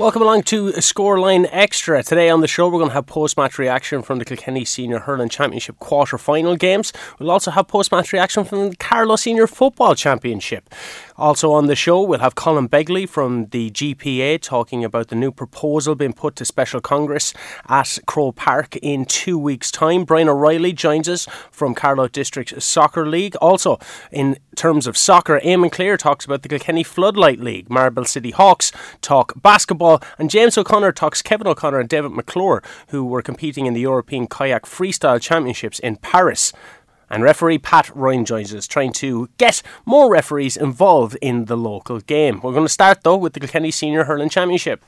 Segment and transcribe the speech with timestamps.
[0.00, 2.02] Welcome along to Scoreline Extra.
[2.02, 5.00] Today on the show, we're going to have post match reaction from the Kilkenny Senior
[5.00, 6.90] Hurling Championship quarter final games.
[7.18, 10.70] We'll also have post match reaction from the Carlow Senior Football Championship.
[11.20, 15.30] Also on the show, we'll have Colin Begley from the GPA talking about the new
[15.30, 17.34] proposal being put to Special Congress
[17.68, 20.04] at Croke Park in two weeks' time.
[20.04, 23.36] Brian O'Reilly joins us from Carlow District Soccer League.
[23.36, 23.78] Also,
[24.10, 27.68] in terms of soccer, Eamon Clear talks about the Kilkenny Floodlight League.
[27.68, 33.04] Marble City Hawks talk basketball, and James O'Connor talks Kevin O'Connor and David McClure, who
[33.04, 36.54] were competing in the European Kayak Freestyle Championships in Paris.
[37.10, 42.00] And referee Pat Ryan joins us, trying to get more referees involved in the local
[42.00, 42.40] game.
[42.42, 44.84] We're going to start though with the Kilkenny Senior Hurling Championship.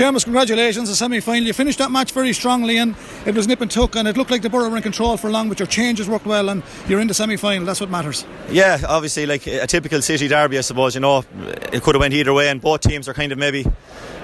[0.00, 1.42] Seamus, congratulations, the semi final.
[1.42, 4.30] You finished that match very strongly and it was nip and tuck and it looked
[4.30, 7.00] like the Borough were in control for long, but your changes worked well and you're
[7.00, 7.66] in the semi final.
[7.66, 8.24] That's what matters.
[8.50, 11.22] Yeah, obviously, like a typical City derby, I suppose, you know,
[11.70, 13.66] it could have went either way and both teams are kind of maybe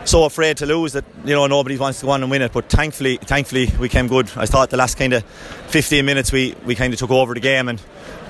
[0.07, 2.53] so afraid to lose that you know nobody wants to go on and win it.
[2.53, 4.31] But thankfully, thankfully we came good.
[4.37, 7.41] I thought the last kind of 15 minutes we, we kind of took over the
[7.41, 7.81] game and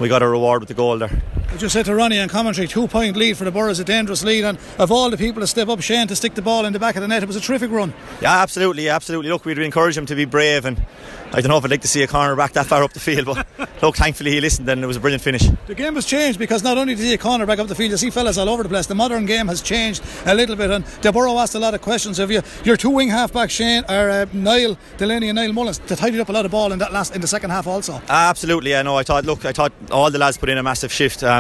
[0.01, 1.23] we got a reward with the goal there.
[1.49, 3.85] I just said to Ronnie on commentary, two point lead for the Borough is a
[3.85, 6.67] dangerous lead, and of all the people to step up, Shane to stick the ball
[6.67, 7.95] in the back of the net, it was a terrific run.
[8.21, 9.31] Yeah, absolutely, absolutely.
[9.31, 10.85] Look, we'd encourage him to be brave, and
[11.33, 13.01] I don't know if I'd like to see a corner back that far up the
[13.01, 13.47] field, but
[13.83, 15.49] look, thankfully he listened and it was a brilliant finish.
[15.67, 17.91] The game has changed because not only did see a corner back up the field,
[17.91, 18.87] you see fellas all over the place.
[18.87, 21.81] The modern game has changed a little bit, and the Borough asked a lot of
[21.81, 22.43] questions of you.
[22.65, 26.21] Your two wing half back, Shane, or uh, Niall Delaney and Niall Mullins, they tidied
[26.21, 28.01] up a lot of ball in that last in the second half also.
[28.09, 28.97] Absolutely, I know.
[28.97, 31.23] I thought, look, I thought all the lads put in a massive shift.
[31.23, 31.36] Um,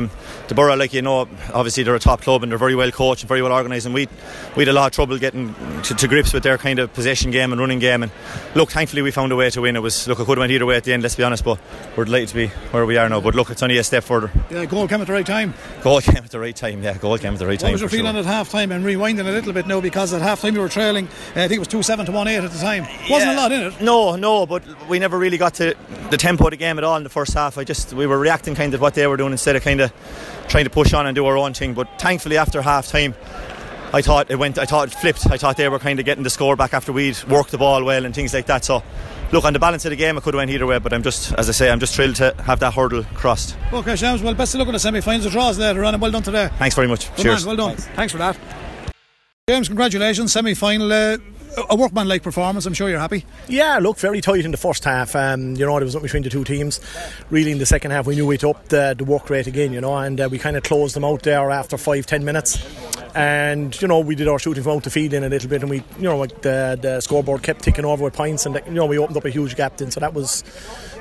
[0.49, 3.23] the Borough, like you know, obviously they're a top club and they're very well coached
[3.23, 4.09] and very well organised, and we
[4.57, 7.31] we had a lot of trouble getting to, to, grips with their kind of possession
[7.31, 8.03] game and running game.
[8.03, 8.13] And
[8.55, 9.77] look, thankfully we found a way to win.
[9.77, 11.03] It was look, it could have went either way at the end.
[11.03, 11.59] Let's be honest, but
[11.97, 13.21] we're delighted to be where we are now.
[13.21, 14.31] But look, it's only a step further.
[14.51, 15.55] Yeah, goal came at the right time.
[15.83, 16.83] Goal came at the right time.
[16.83, 17.69] Yeah, goal came at the right time.
[17.69, 18.21] What was your feeling sure.
[18.21, 20.69] at half time and rewinding a little bit now because at half time you were
[20.69, 21.07] trailing?
[21.35, 22.85] Uh, I think it was two seven to one eight at the time.
[23.11, 23.35] Wasn't yeah.
[23.35, 23.81] a lot in it.
[23.81, 25.75] No, no, but we never really got to
[26.11, 27.59] the tempo of the game at all in the first half.
[27.59, 29.86] I just we were reacting kind of what they were doing instead of kind of
[30.49, 31.75] trying to push on and do our own thing.
[31.75, 33.15] But thankfully, after half time,
[33.93, 34.59] I thought it went.
[34.59, 35.31] I thought it flipped.
[35.31, 37.85] I thought they were kind of getting the score back after we'd worked the ball
[37.85, 38.65] well and things like that.
[38.65, 38.83] So,
[39.33, 40.79] look on the balance of the game, it could have went either way.
[40.79, 43.57] But I'm just, as I say, I'm just thrilled to have that hurdle crossed.
[43.73, 44.23] Okay, James.
[44.23, 45.25] Well, best of luck in the semi-finals.
[45.25, 46.51] The draws later on, and well done today.
[46.59, 47.09] Thanks very much.
[47.17, 47.47] Good Cheers.
[47.47, 47.77] Man, well done.
[47.77, 47.97] Thanks.
[47.97, 48.39] Thanks for that.
[49.49, 50.33] James, congratulations.
[50.33, 50.93] Semi-final.
[50.93, 51.19] Uh,
[51.57, 52.67] a workman-like performance.
[52.67, 53.25] I'm sure you're happy.
[53.49, 55.17] Yeah, look, very tight in the first half.
[55.17, 56.81] Um, you know, there was nothing between the two teams.
[57.31, 59.73] Really, in the second half, we knew we'd up the, the work rate again.
[59.73, 62.65] You know, and uh, we kind of closed them out there after five, ten minutes.
[63.15, 65.63] And you know, we did our shooting from out the field in a little bit,
[65.63, 68.73] and we, you know, like the, the scoreboard kept ticking over with points, and you
[68.73, 69.91] know, we opened up a huge gap then.
[69.91, 70.45] So that was.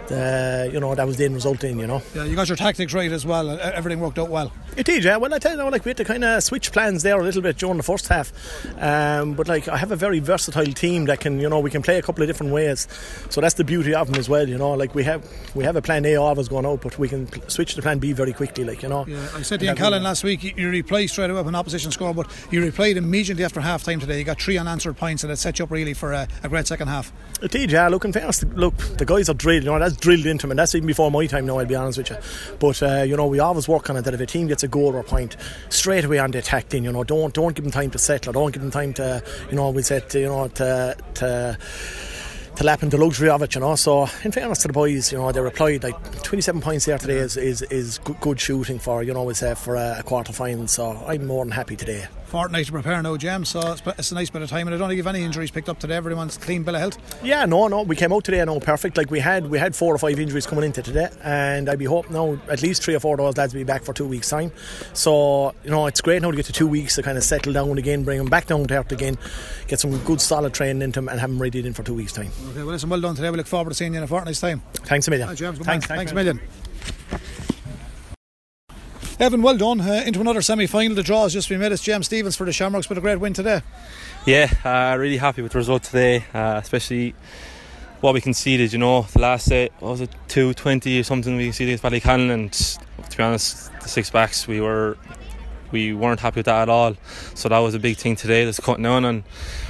[0.07, 2.01] The, you know that was the end result in you know.
[2.13, 4.51] Yeah you got your tactics right as well everything worked out well.
[4.77, 5.17] It did yeah.
[5.17, 7.41] Well I tell you like we had to kind of switch plans there a little
[7.41, 8.31] bit during the first half.
[8.81, 11.81] Um, but like I have a very versatile team that can you know we can
[11.81, 12.88] play a couple of different ways.
[13.29, 14.73] So that's the beauty of them as well you know.
[14.73, 17.73] Like we have we have a plan A always going out but we can switch
[17.75, 19.05] to plan B very quickly like you know.
[19.07, 22.13] Yeah I said to Ian Callan last week you reply straight away when opposition score
[22.13, 24.19] but you replied immediately after half time today.
[24.19, 26.67] You got three unanswered points and it set you up really for a, a great
[26.67, 27.11] second half.
[27.41, 27.87] It did yeah.
[27.87, 29.79] Look in fairness look the guys are drilled you know.
[29.79, 32.09] That's drilled into them and that's even before my time now I'll be honest with
[32.09, 32.17] you
[32.59, 34.67] but uh, you know we always work on it that if a team gets a
[34.67, 35.35] goal or a point
[35.69, 38.34] straight away on the attack then you know don't don't give them time to settle
[38.34, 41.57] don't give them time to you know we said you know to, to
[42.55, 43.75] to lap into the luxury of it, you know.
[43.75, 47.17] So, in fairness to the boys, you know, they replied like 27 points there today
[47.17, 50.67] is is, is good, shooting for you know, uh, for a, a quarter final.
[50.67, 52.07] So, I'm more than happy today.
[52.35, 53.47] Fortnight to prepare now, James.
[53.47, 55.52] So it's, it's, a nice bit of time, and I don't think you've any injuries
[55.52, 55.96] picked up today.
[55.96, 57.23] Everyone's clean bill of health.
[57.23, 57.84] Yeah, no, no.
[57.84, 58.97] We came out today, no, perfect.
[58.97, 61.85] Like we had, we had four or five injuries coming into today, and I'd be
[61.85, 64.05] hoping now at least three or four of those lads will be back for two
[64.05, 64.52] weeks' time.
[64.91, 67.53] So you know, it's great now to get to two weeks to kind of settle
[67.53, 69.17] down again, bring them back down to earth again,
[69.67, 72.11] get some good solid training into them, and have them ready in for two weeks'
[72.11, 72.31] time.
[72.49, 73.29] Okay, well, listen, well done today.
[73.29, 74.61] We look forward to seeing you in a fortnight's time.
[74.73, 75.29] Thanks a million.
[75.29, 76.41] Right, James, thanks, thanks, thanks, thanks a million.
[79.17, 79.79] Evan, well done.
[79.79, 80.94] Uh, into another semi final.
[80.94, 81.72] The draw has just been made.
[81.72, 83.62] It's James Stephens for the Shamrocks, but a great win today.
[84.26, 87.16] Yeah, uh, really happy with the result today, uh, especially
[88.02, 88.73] what we conceded.
[88.73, 92.29] You know, the last set, what was it, 220 or something we conceded against Ballycallan,
[92.29, 92.52] and
[93.09, 94.97] to be honest, the six backs, we were
[95.75, 96.95] we weren't happy with that at all.
[97.33, 98.45] So that was a big thing today.
[98.45, 99.23] That's cutting on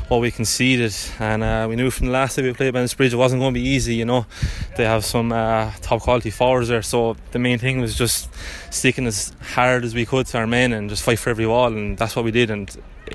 [0.07, 3.16] what we conceded, and uh, we knew from the last day we played Bennettsbridge it
[3.16, 3.96] wasn't going to be easy.
[3.96, 4.28] You know,
[4.78, 6.84] they have some uh, top quality forwards there.
[6.84, 8.30] So the main thing was just
[8.69, 11.68] sticking as hard as we could to our men and just fight for every wall,
[11.68, 12.69] and that's what we did, and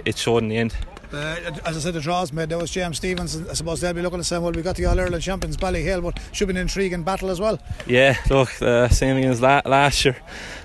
[0.04, 0.74] it showed in the end.
[1.12, 2.48] Uh, as I said, the draws made.
[2.50, 4.86] There was James Stephens, I suppose they'll be looking to say, well, we got the
[4.86, 7.58] All Ireland champions, Ballyhale, but should be an intriguing battle as well.
[7.86, 10.16] Yeah, look, uh, same as la- last year,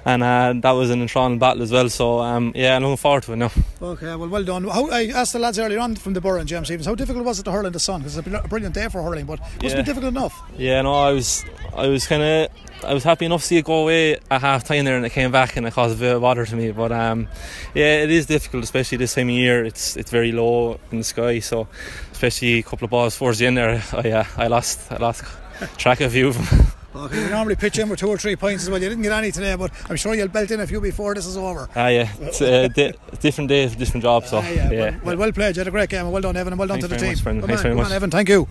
[0.06, 1.90] and uh, that was an enthralling battle as well.
[1.90, 3.52] So um, yeah, I'm looking forward to it now.
[3.82, 4.66] Okay, well, well done.
[4.66, 7.26] How, I asked the lads earlier on from the Borough and James Stephens, how difficult
[7.26, 8.02] was it to hurl in the sun?
[8.02, 9.82] Because it's a brilliant day for hurling, but it must Yeah.
[9.82, 10.40] be difficult enough.
[10.58, 11.44] Yeah, no, I was,
[11.76, 12.50] I was kind of,
[12.86, 15.12] I was happy enough to see it go away at half time there, and it
[15.12, 16.72] came back, and it caused a bit of bother to me.
[16.72, 17.28] But um,
[17.74, 19.66] yeah, it is difficult, especially this time of year.
[19.66, 21.68] It's it's very low in the sky, so
[22.12, 25.24] especially a couple of balls towards the end there, I uh, I lost I lost
[25.78, 26.68] track of a few of them.
[26.96, 28.82] Okay, you normally pitch in with two or three points as well.
[28.82, 31.26] You didn't get any today, but I'm sure you'll belt in a few before this
[31.26, 31.68] is over.
[31.76, 34.26] Ah, yeah, it's a di- different day, different job.
[34.26, 35.58] So Ah, yeah, yeah, Well, well, well played.
[35.58, 36.10] You had a great game.
[36.10, 37.42] Well done, Evan, and well done Thanks to the very team.
[37.42, 37.86] much, Thanks on, very much.
[37.88, 38.12] on, Evan.
[38.12, 38.48] Thank you.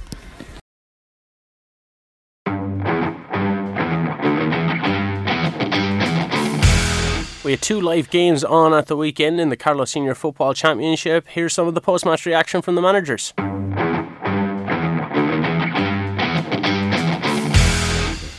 [7.44, 11.26] We had two live games on at the weekend in the Carlow's Senior Football Championship.
[11.28, 13.34] Here's some of the post match reaction from the managers.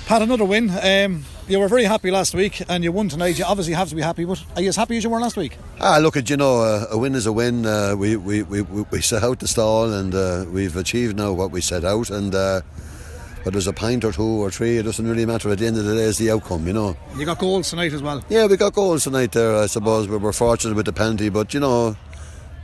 [0.08, 0.72] Pat, another win.
[0.82, 3.38] Um, you were very happy last week, and you won tonight.
[3.38, 5.38] You obviously have to be happy, but are you as happy as you were last
[5.38, 5.58] week?
[5.80, 7.68] Ah, look, at you know, uh, a win is a win.
[7.68, 11.32] Uh, we, we, we, we we set out the stall and uh, we've achieved now
[11.32, 12.10] what we set out.
[12.10, 12.62] And uh,
[13.46, 15.52] whether there's a pint or two or three, it doesn't really matter.
[15.52, 16.98] At the end of the day, it's the outcome, you know.
[17.16, 18.24] You got goals tonight as well.
[18.28, 20.08] Yeah, we got goals tonight there, I suppose.
[20.08, 21.96] We were fortunate with the penalty, but you know,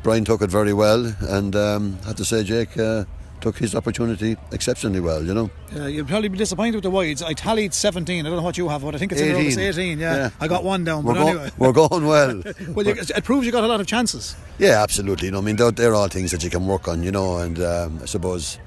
[0.02, 1.06] Brian took it very well.
[1.22, 3.04] And um, I have to say, Jake uh,
[3.42, 5.52] took his opportunity exceptionally well, you know.
[5.76, 7.22] Uh, you'll probably be disappointed with the wides.
[7.22, 8.26] I tallied 17.
[8.26, 9.60] I don't know what you have, but I think it's in around 18.
[9.60, 10.00] 18.
[10.00, 10.16] Yeah.
[10.16, 10.30] Yeah.
[10.40, 11.52] I got one down, We're, but go- anyway.
[11.60, 12.42] we're going well.
[12.74, 14.36] Well, you, it proves you got a lot of chances.
[14.58, 15.28] Yeah, absolutely.
[15.28, 17.38] You know, I mean, they're, they're all things that you can work on, you know,
[17.38, 18.58] and um, I suppose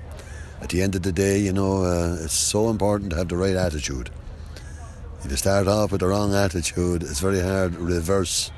[0.60, 3.36] at the end of the day, you know, uh, it's so important to have the
[3.36, 4.10] right attitude.
[5.24, 8.50] If you start off with the wrong attitude, it's very hard to reverse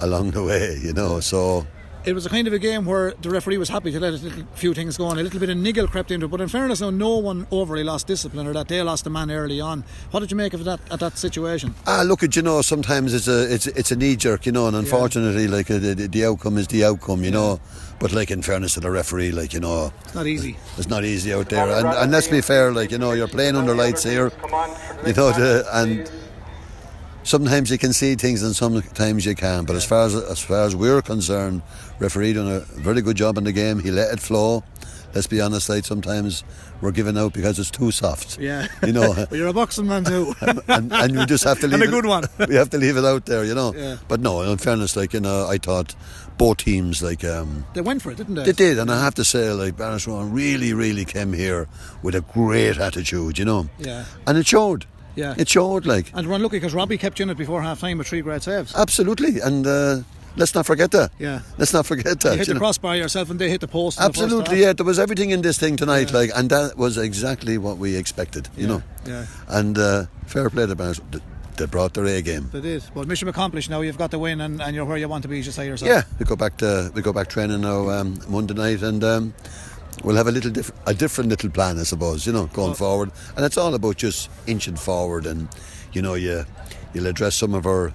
[0.00, 1.20] along the way, you know.
[1.20, 1.66] So,
[2.04, 4.16] It was a kind of a game where the referee was happy to let a
[4.16, 5.20] little, few things go on.
[5.20, 7.84] A little bit of niggle crept into it, but in fairness, though, no one overly
[7.84, 9.84] lost discipline or that they lost a man early on.
[10.10, 11.76] What did you make of that at that situation?
[11.86, 14.66] ah, look at you know, sometimes it's a it's it's a knee jerk, you know,
[14.66, 17.60] and unfortunately, like uh, the, the outcome is the outcome, you know.
[18.02, 20.56] But like in fairness to the referee, like you know, It's not easy.
[20.76, 22.72] It's not easy out there, and, and let's be fair.
[22.72, 24.32] Like you know, you're playing under lights here,
[25.06, 26.10] you know, to, and
[27.22, 29.68] sometimes you can see things, and sometimes you can't.
[29.68, 31.62] But as far as as far as we're concerned,
[32.00, 33.78] referee done a very good job in the game.
[33.78, 34.64] He let it flow.
[35.14, 36.42] Let's be honest, like sometimes
[36.80, 38.38] we're giving out because it's too soft.
[38.38, 38.66] Yeah.
[38.86, 40.34] you know, Well, you're a boxing man too.
[40.68, 42.24] and, and you just have to leave And a it- good one.
[42.48, 43.74] we have to leave it out there, you know.
[43.74, 43.96] Yeah.
[44.08, 45.94] But no, in fairness, like you know, I thought
[46.38, 47.24] both teams like.
[47.24, 48.44] um they went for it, didn't they?
[48.44, 51.68] they did, and I have to say, like Barriswan really, really came here
[52.02, 54.04] with a great attitude, you know, Yeah.
[54.26, 54.86] and it showed.
[55.14, 55.34] Yeah.
[55.36, 57.98] It showed, like And we're unlucky because Robbie kept you in it before half time
[57.98, 58.74] with three great saves.
[58.74, 59.98] absolutely, and uh,
[60.36, 61.12] let's not forget that.
[61.18, 61.40] Yeah.
[61.58, 62.32] Let's not forget that.
[62.32, 62.60] You hit you the know.
[62.60, 63.98] crossbar yourself and they hit the post.
[63.98, 64.72] in the Absolutely, yeah.
[64.72, 68.48] There was everything in this thing tonight, like, and that was exactly what we expected,
[68.56, 68.82] you know.
[69.06, 69.26] Yeah.
[69.48, 71.20] And uh, fair play to Barriswan.
[71.56, 72.48] They brought their A game.
[72.50, 72.82] They did.
[72.94, 73.82] Well, mission accomplished now.
[73.82, 75.88] You've got the win and, and you're where you want to be, just say yourself.
[75.88, 79.34] Yeah, we go back to we go back training now um, Monday night, and um,
[80.02, 82.26] we'll have a little diff- a different little plan, I suppose.
[82.26, 85.46] You know, going forward, and it's all about just inching forward, and
[85.92, 86.46] you know, you
[86.94, 87.92] you'll address some of our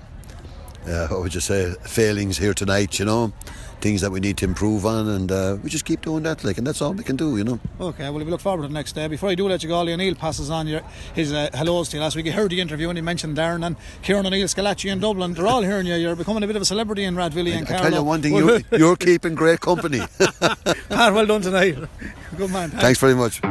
[0.88, 3.00] uh, what would you say failings here tonight.
[3.00, 3.34] You know,
[3.82, 6.58] things that we need to improve on, and uh, we just keep doing that, like,
[6.58, 7.38] and that's all we can do.
[7.38, 7.60] You know.
[7.80, 9.08] Okay, well, we look forward to the next day.
[9.08, 10.82] Before I do let you go, O'Neill passes on your,
[11.14, 12.26] his uh, hellos to you last week.
[12.26, 15.34] He heard the interview and he mentioned Darren and Kieran O'Neill, Scalacci in Dublin.
[15.34, 15.96] They're all hearing you.
[15.96, 17.84] You're becoming a bit of a celebrity in Rathvilly and I Carlow.
[17.90, 20.00] tell you one thing, Well, you're, you're keeping great company.
[20.20, 21.78] Pat, well done tonight.
[22.38, 22.70] Good man.
[22.72, 23.42] Thanks very much.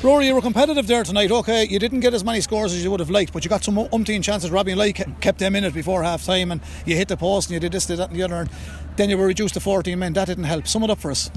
[0.00, 1.32] Rory, you were competitive there tonight.
[1.32, 3.64] Okay, you didn't get as many scores as you would have liked, but you got
[3.64, 4.48] some umpteen chances.
[4.48, 7.54] Robbie and kept them in it before half time, and you hit the post and
[7.54, 8.36] you did this, did that, and the other.
[8.36, 8.50] And
[8.96, 10.12] then you were reduced to 14 men.
[10.12, 10.68] That didn't help.
[10.68, 11.32] Sum it up for us.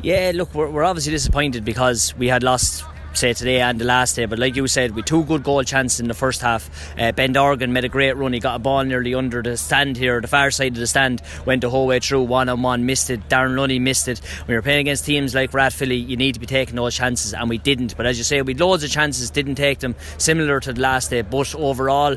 [0.00, 2.84] Yeah, look, we're, we're obviously disappointed because we had lost,
[3.16, 4.26] say, today and the last day.
[4.26, 7.32] But like you said, with two good goal chances in the first half, uh, Ben
[7.32, 8.32] Dorgan made a great run.
[8.32, 11.22] He got a ball nearly under the stand here, the far side of the stand,
[11.46, 13.28] went the whole way through one on one, missed it.
[13.28, 14.18] Darren Lunny missed it.
[14.46, 17.48] When you're playing against teams like Rathvilly, you need to be taking those chances, and
[17.48, 17.96] we didn't.
[17.96, 20.80] But as you say, we had loads of chances, didn't take them, similar to the
[20.80, 21.22] last day.
[21.22, 22.16] But overall,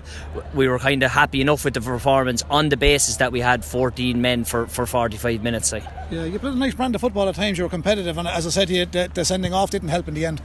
[0.53, 3.63] we were kind of happy enough with the performance on the basis that we had
[3.63, 5.71] 14 men for, for 45 minutes.
[5.71, 5.83] Like.
[6.11, 7.57] Yeah, you played a nice brand of football at times.
[7.57, 10.25] You were competitive, and as I said, the, the sending off didn't help in the
[10.25, 10.41] end.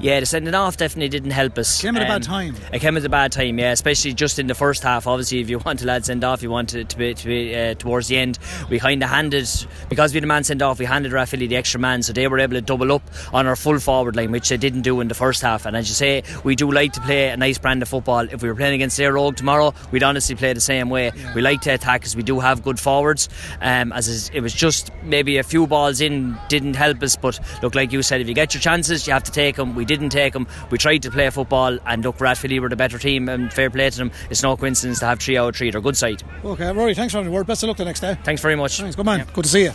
[0.00, 1.82] Yeah, the sending off definitely didn't help us.
[1.82, 2.56] Came at a bad time.
[2.72, 5.06] It came at a bad time, yeah, especially just in the first half.
[5.06, 7.54] Obviously, if you want a lad send off, you want it to be, to be
[7.54, 8.38] uh, towards the end.
[8.70, 9.48] We kind of handed,
[9.88, 12.28] because we had a man sent off, we handed Rathvilly the extra man, so they
[12.28, 13.02] were able to double up
[13.32, 15.66] on our full forward line, which they didn't do in the first half.
[15.66, 18.20] And as you say, we do like to play a nice brand of football.
[18.20, 21.12] If we were playing against Éire Óg tomorrow, we'd honestly play the same way.
[21.14, 21.34] Yeah.
[21.34, 23.28] We like to attack because we do have good forwards.
[23.60, 27.74] Um, as it was just maybe a few balls in didn't help us, but look,
[27.74, 29.74] like you said, if you get your chances, you have to take them.
[29.74, 32.98] We didn't take them we tried to play football, and look, Rathvilly were the better
[32.98, 34.12] team, and fair play to them.
[34.30, 35.70] It's no coincidence to have three out of three.
[35.70, 36.22] They're a good side.
[36.44, 37.46] Okay, Rory, thanks for the word.
[37.46, 38.16] Best of luck the next day.
[38.24, 38.78] Thanks very much.
[38.78, 39.26] Thanks, good man.
[39.32, 39.72] Good to see you.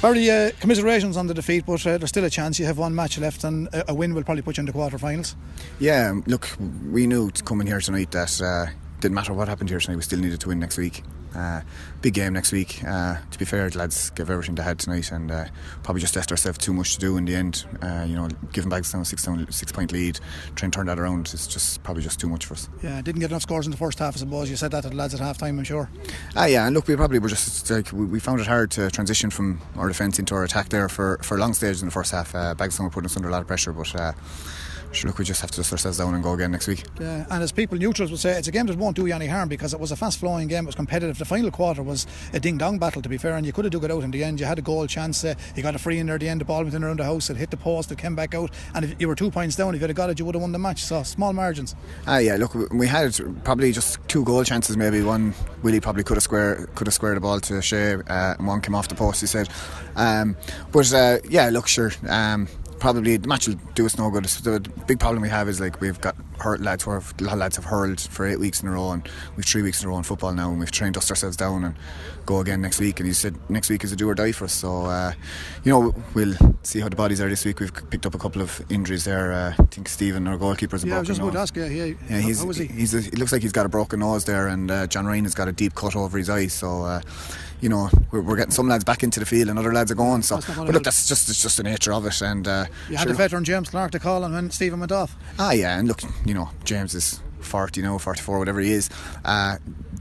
[0.00, 2.58] Very uh, commiserations on the defeat, but uh, there's still a chance.
[2.58, 4.72] You have one match left, and a, a win will probably put you in the
[4.72, 5.36] quarter-finals.
[5.78, 6.56] Yeah, look,
[6.90, 8.66] we knew coming here tonight that uh,
[9.00, 9.96] didn't matter what happened here tonight.
[9.96, 11.02] We still needed to win next week.
[11.34, 11.60] Uh,
[12.02, 12.82] big game next week.
[12.86, 15.44] Uh, to be fair, the lads gave everything they had tonight, and uh,
[15.82, 17.64] probably just left ourselves too much to do in the end.
[17.82, 20.18] Uh, you know, giving Bagenalstown a six, six point lead,
[20.56, 22.68] trying to turn that around is just probably just too much for us.
[22.82, 24.16] Yeah, didn't get enough scores in the first half.
[24.16, 25.58] I suppose you said that to the lads at half time.
[25.58, 25.90] I'm sure.
[26.36, 28.90] Ah, yeah, and look, we probably were just like we, we, found it hard to
[28.90, 32.12] transition from our defence into our attack there for for long stages in the first
[32.12, 32.34] half.
[32.34, 34.12] Uh, Bagenalstown were putting us under a lot of pressure, but uh,
[35.04, 36.84] look, we just have to dust ourselves down and go again next week.
[37.00, 39.26] Yeah, and as people neutrals would say, it's a game that won't do you any
[39.26, 41.18] harm because it was a fast flowing game, it was competitive.
[41.18, 43.72] The final quarter was a ding dong battle, to be fair, and you could have
[43.72, 44.40] dug it out in the end.
[44.40, 46.40] You had a goal chance, uh, you got a free in there at the end,
[46.40, 48.50] the ball went in around the house, it hit the post, it came back out,
[48.74, 50.42] and if you were two points down, if you'd have got it, you would have
[50.42, 50.84] won the match.
[50.84, 51.74] So small margins.
[52.06, 55.02] Ah, yeah, look, we had probably just two goal chances, maybe.
[55.02, 58.46] One, Willie probably could have squared, could have squared the ball to Shea, uh, and
[58.46, 59.48] one came off the post, he said.
[59.96, 60.36] Um,
[60.72, 61.92] but uh, yeah, look, sure.
[62.08, 62.48] Um,
[62.80, 64.24] probably the match will do us no good.
[64.24, 67.32] The big problem we have is like we've got hurt lads who have, a lot
[67.34, 69.88] of lads have hurled for eight weeks in a row and we've three weeks in
[69.88, 71.74] a row in football now and we've trained dust ourselves down and
[72.26, 73.00] go again next week.
[73.00, 74.52] And he said next week is a do or die for us.
[74.52, 75.12] So uh,
[75.64, 77.60] you know we'll see how the bodies are this week.
[77.60, 80.86] We've picked up a couple of injuries there uh, I think Stephen our goalkeeper's a
[80.86, 82.66] yeah, broken I was just about to ask yeah, yeah, yeah he's, how is he?
[82.66, 85.24] He's a, he looks like he's got a broken nose there and uh, John Ryan
[85.24, 86.46] has got a deep cut over his eye.
[86.46, 87.00] So uh,
[87.60, 89.94] you know we're, we're, getting some lads back into the field and other lads are
[89.94, 92.20] going so but look that's just it's just the nature of it.
[92.22, 94.92] And uh, you had sure, the veteran James Clark to call and when Stephen went
[94.92, 95.16] off.
[95.38, 96.00] Ah yeah and look
[96.30, 98.88] you know James is 40 now 44 whatever he is
[99.24, 99.56] uh,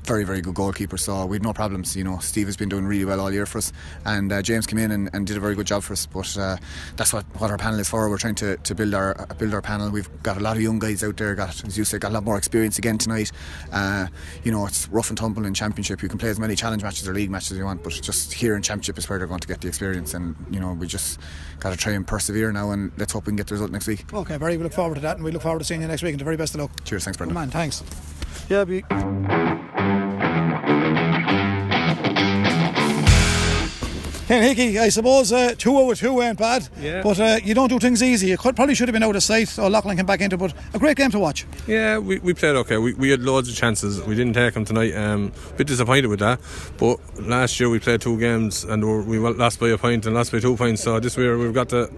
[0.10, 0.98] very, very good goalkeeper.
[0.98, 1.96] So we had no problems.
[1.96, 3.72] You know, Steve has been doing really well all year for us,
[4.06, 6.08] and uh, James came in and, and, did a very good job for us.
[6.08, 6.58] But uh,
[6.96, 8.10] that's what, what our panel is for.
[8.10, 9.92] We're trying to, to build our uh, build our panel.
[9.92, 11.36] We've got a lot of young guys out there.
[11.36, 13.32] Got, as you said, got a lot more experience again tonight.
[13.72, 14.08] Uh,
[14.44, 16.02] you know, it's rough and tumble in Championship.
[16.02, 18.34] You can play as many challenge matches or league matches as you want, but just
[18.34, 20.16] here in Championship is where they're going to get the experience.
[20.16, 21.20] And you know, we just
[21.60, 23.88] got to try and persevere now, and let's hope we can get the result next
[23.88, 24.12] week.
[24.13, 24.58] Okay, very.
[24.58, 26.13] We look forward to that, and we look forward to seeing you next week.
[26.13, 26.72] And the very best of luck.
[26.84, 27.04] Cheers.
[27.04, 27.36] Thanks, Brendan.
[27.36, 27.84] man, thanks.
[28.50, 28.84] Yeah, be.
[34.30, 37.02] Ken Hickey, I suppose uh, two over two weren't bad, yeah.
[37.02, 38.28] but uh, you don't do things easy.
[38.28, 39.58] You could, probably should have been out of sight.
[39.58, 41.48] Old Leighlin came back into, but a great game to watch.
[41.66, 42.78] Yeah, we, we played okay.
[42.78, 44.00] We, we had loads of chances.
[44.04, 44.96] We didn't take them tonight.
[44.96, 46.40] Um, a bit disappointed with that.
[46.78, 50.32] But last year we played two games and we lost by a point and lost
[50.32, 50.84] by two points.
[50.84, 51.90] So this year we've got the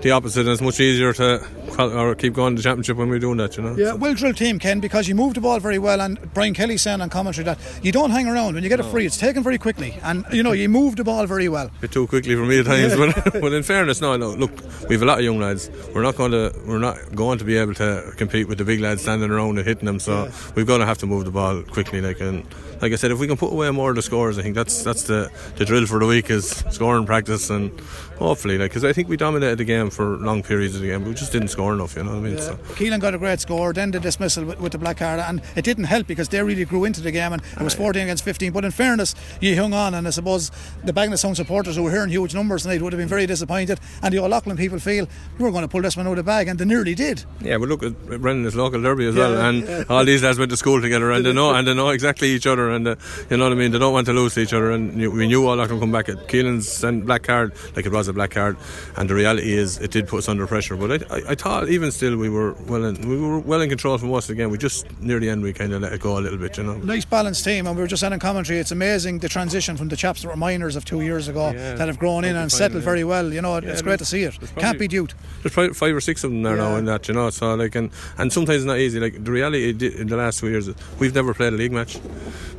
[0.00, 1.44] the opposite, and it's much easier to
[1.76, 3.56] or keep going to the championship when we're doing that.
[3.56, 3.74] You know.
[3.76, 3.96] Yeah, so.
[3.96, 6.00] well drilled team, Ken, because you move the ball very well.
[6.00, 8.84] And Brian Kelly saying on commentary that you don't hang around when you get a
[8.84, 9.06] free.
[9.06, 11.68] It's taken very quickly, and you know you move the ball very well.
[11.80, 12.94] Bit too quickly for me at times.
[12.94, 14.30] but, but in fairness, no, no.
[14.30, 14.52] Look,
[14.88, 15.70] we've a lot of young lads.
[15.94, 18.80] We're not going to we're not going to be able to compete with the big
[18.80, 19.98] lads standing around and hitting them.
[19.98, 20.32] So yeah.
[20.54, 22.00] we've got to have to move the ball quickly.
[22.00, 22.46] Like and
[22.80, 24.82] like I said, if we can put away more of the scores, I think that's
[24.82, 27.70] that's the, the drill for the week is scoring practice and
[28.18, 31.00] hopefully, like because I think we dominated the game for long periods of the game,
[31.00, 31.96] but we just didn't score enough.
[31.96, 32.34] You know what I mean?
[32.36, 32.40] Yeah.
[32.40, 32.54] So.
[32.76, 35.64] Keelan got a great score, then the dismissal with, with, the black card, and it
[35.64, 38.52] didn't help because they really grew into the game, and it was 14 against 15.
[38.52, 40.50] But in fairness, you hung on, and I suppose
[40.84, 43.80] the Bagenalstown supporters who were here in huge numbers tonight would have been very disappointed,
[44.02, 45.08] and the Old Leighlin people feel
[45.38, 47.24] we were going to pull this one out of the bag, and they nearly did.
[47.40, 49.84] Yeah, but look, at Brendan is local derby as yeah, well, and yeah.
[49.88, 52.46] all these lads went to school together, and they know and they know exactly each
[52.46, 52.96] other, and uh,
[53.28, 53.72] you know what I mean.
[53.72, 56.08] They don't want to lose to each other, and we knew Old Leighlin come back
[56.08, 58.56] at Keelan's and black card, like it was a black card,
[58.96, 60.76] and the reality is it did put us under pressure.
[60.76, 63.68] But I, I, I thought even still we were well in, we were well in
[63.68, 64.50] control for most of the game.
[64.50, 66.64] We just near the end we kind of let it go a little bit, you
[66.64, 66.76] know.
[66.78, 69.88] Nice balanced team, and we were just saying in commentary, it's amazing the transition from
[69.88, 72.50] the chaps that were minors of two years ago yeah, that have grown in and
[72.50, 73.32] settled very well.
[73.32, 74.38] You know, yeah, it's great to see it.
[74.56, 75.14] Can't be duped.
[75.42, 77.30] There's probably five or six of them there now in that, you know.
[77.30, 79.00] So like, and and sometimes it's not easy.
[79.00, 81.98] Like the reality in the last two years, we've never played a league match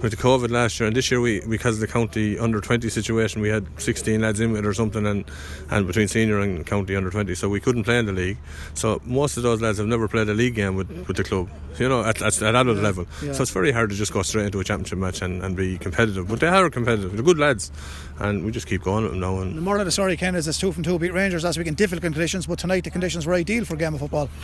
[0.01, 2.89] with the COVID last year, and this year we because of the county under 20
[2.89, 5.25] situation, we had 16 lads in with or something, and
[5.69, 8.37] and between senior and county under 20, so we couldn't play in the league.
[8.73, 11.49] So most of those lads have never played a league game with, with the club,
[11.77, 12.83] you know, at, at, at adult yeah.
[12.83, 13.05] level.
[13.23, 13.33] Yeah.
[13.33, 15.77] So it's very hard to just go straight into a championship match and, and be
[15.77, 16.27] competitive.
[16.27, 17.71] But they are competitive, they're good lads,
[18.19, 19.39] and we just keep going with them now.
[19.39, 21.57] And the moral of the story, Ken, is it's two from two beat Rangers last
[21.57, 24.29] week in difficult conditions, but tonight the conditions were ideal for a game of football.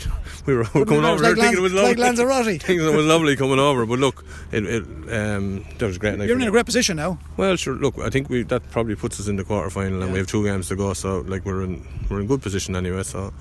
[0.46, 1.90] We were, we were coming over like there thinking it was lovely.
[1.90, 2.46] Like Lanzarote.
[2.62, 6.18] thinking it was lovely coming over, but look, it, it um, that was great.
[6.20, 7.20] You're in a great position now.
[7.36, 7.74] Well, sure.
[7.74, 10.06] Look, I think we that probably puts us in the quarter final, yeah.
[10.06, 10.94] and we have two games to go.
[10.94, 13.04] So like we're in we're in good position anyway.
[13.04, 13.34] So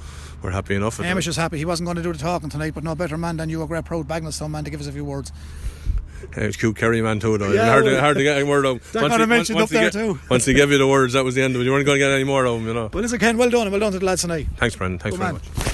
[0.42, 0.98] we're happy enough.
[0.98, 1.58] Hamish is happy.
[1.58, 3.66] He wasn't going to do the talking tonight, but no better man than you, a
[3.66, 5.32] great proud Bagenalstown man, to give us a few words.
[6.36, 7.52] Uh, it's cute Kerry man too though.
[7.52, 8.82] Yeah, hard, well, to, hard to get a word out.
[8.92, 10.18] That once kind of mentioned once, up there get, too.
[10.30, 11.64] Once he gave you the words, that was the end of it.
[11.64, 12.90] You weren't going to get any more of them, you know.
[12.92, 14.46] Well, listen, Ken, well done, and well done to the lads tonight.
[14.56, 14.98] Thanks, Brendan.
[14.98, 15.42] Thanks Good very man.
[15.42, 15.66] much.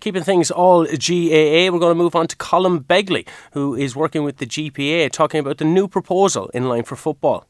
[0.00, 4.22] Keeping things all GAA, we're going to move on to Colin Begley, who is working
[4.22, 7.46] with the GPA, talking about the new proposal in line for football.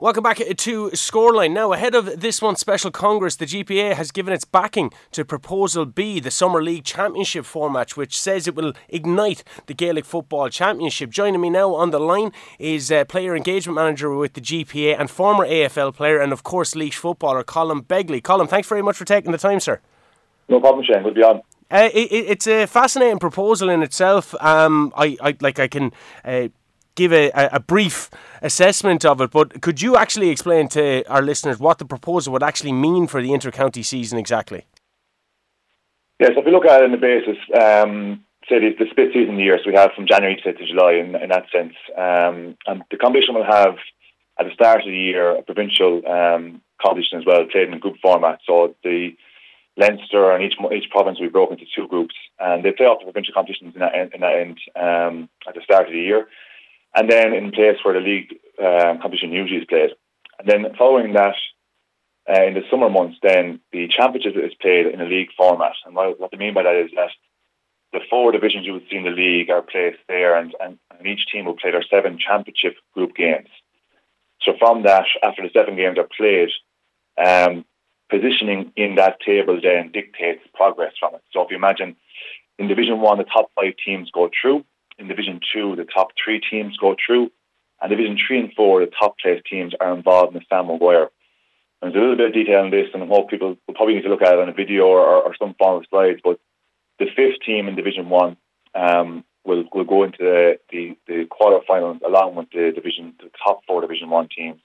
[0.00, 1.52] Welcome back to Scoreline.
[1.52, 5.84] Now, ahead of this month's special congress, the GPA has given its backing to Proposal
[5.84, 11.10] B, the Summer League Championship format, which says it will ignite the Gaelic Football Championship.
[11.10, 15.10] Joining me now on the line is uh, player engagement manager with the GPA and
[15.10, 18.22] former AFL player, and of course, Laois footballer Colin Begley.
[18.24, 19.80] Colin, thanks very much for taking the time, sir.
[20.48, 21.02] No problem, Shane.
[21.02, 21.42] Good to be on.
[21.70, 24.34] Uh, it, it's a fascinating proposal in itself.
[24.40, 25.92] Um, I, I like I can
[26.24, 26.48] uh,
[26.94, 28.10] give a, a, brief
[28.42, 32.42] assessment of it, but could you actually explain to our listeners what the proposal would
[32.42, 34.64] actually mean for the inter-county season exactly?
[36.18, 39.38] Yes, if we look at it in the basis, um, say the, the split season
[39.38, 42.98] years we have from January to, to July in, in, that sense, um, and the
[42.98, 43.76] competition will have
[44.38, 47.96] at the start of the year a provincial um, competition as well, played in group
[48.02, 48.40] format.
[48.46, 49.16] So the
[49.76, 52.98] Leinster and each each province will be broken into two groups, and they play off
[52.98, 56.26] the provincial competitions in that, in that end um, at the start of the year
[56.94, 59.90] and then in place where the league um, competition usually is played.
[60.38, 61.36] And then following that,
[62.28, 65.72] uh, in the summer months, then the championship is played in a league format.
[65.84, 67.10] And what, what I mean by that is that
[67.92, 71.06] the four divisions you would see in the league are placed there, and, and, and
[71.06, 73.48] each team will play their seven championship group games.
[74.42, 76.50] So from that, after the seven games are played,
[77.18, 77.64] um,
[78.08, 81.22] positioning in that table then dictates progress from it.
[81.32, 81.96] So if you imagine
[82.58, 84.64] in Division One, the top five teams go through,
[85.00, 87.30] in Division Two, the top three teams go through,
[87.80, 91.08] and Division Three and Four, the top place teams are involved in the Sam Maguire.
[91.82, 93.94] And there's a little bit of detail in this, and I hope people will probably
[93.94, 96.20] need to look at it on a video or, or some form of slides.
[96.22, 96.38] But
[96.98, 98.36] the fifth team in Division One
[98.74, 103.62] um, will will go into the the, the quarterfinals along with the division, the top
[103.66, 104.60] four Division One teams,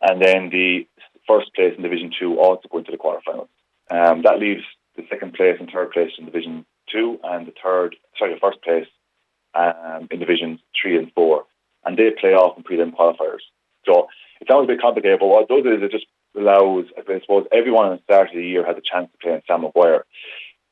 [0.00, 0.86] and then the
[1.26, 3.48] first place in Division Two also go into the quarterfinals.
[3.90, 4.62] Um, that leaves
[4.96, 8.62] the second place and third place in Division Two, and the third, sorry, the first
[8.62, 8.86] place
[9.54, 11.44] um, in divisions three and four,
[11.84, 13.44] and they play off in prelim qualifiers.
[13.86, 14.08] So
[14.40, 17.46] it sounds a bit complicated, but what it does is it just allows, I suppose,
[17.52, 20.04] everyone at the start of the year has a chance to play in Sam Maguire.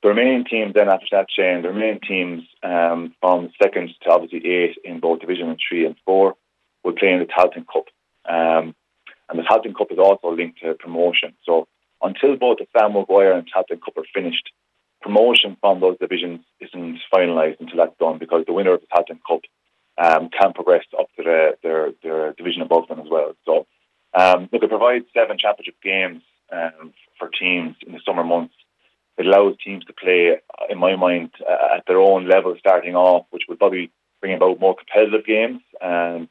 [0.03, 4.47] The remaining teams then after that chain, the remaining teams um, from second to obviously
[4.47, 6.37] eight in both division three and four
[6.85, 7.87] will play in the Tailteann Cup.
[8.29, 8.77] Um,
[9.29, 11.35] and the Tailteann Cup is also linked to promotion.
[11.45, 11.67] So
[12.01, 14.51] until both the Sam Maguire and Tailteann Cup are finished,
[15.09, 19.21] promotion from those divisions isn't finalised until that's done because the winner of the Tailteann
[19.27, 19.40] Cup
[19.97, 23.33] um, can progress up to the, their, their division above them as well.
[23.47, 23.66] So,
[24.12, 28.55] um, look, it provides seven championship games um, for teams in the summer months.
[29.16, 30.37] It allows teams to play,
[30.68, 33.90] in my mind, uh, at their own level starting off, which would probably
[34.21, 35.62] bring about more competitive games.
[35.81, 36.29] Um,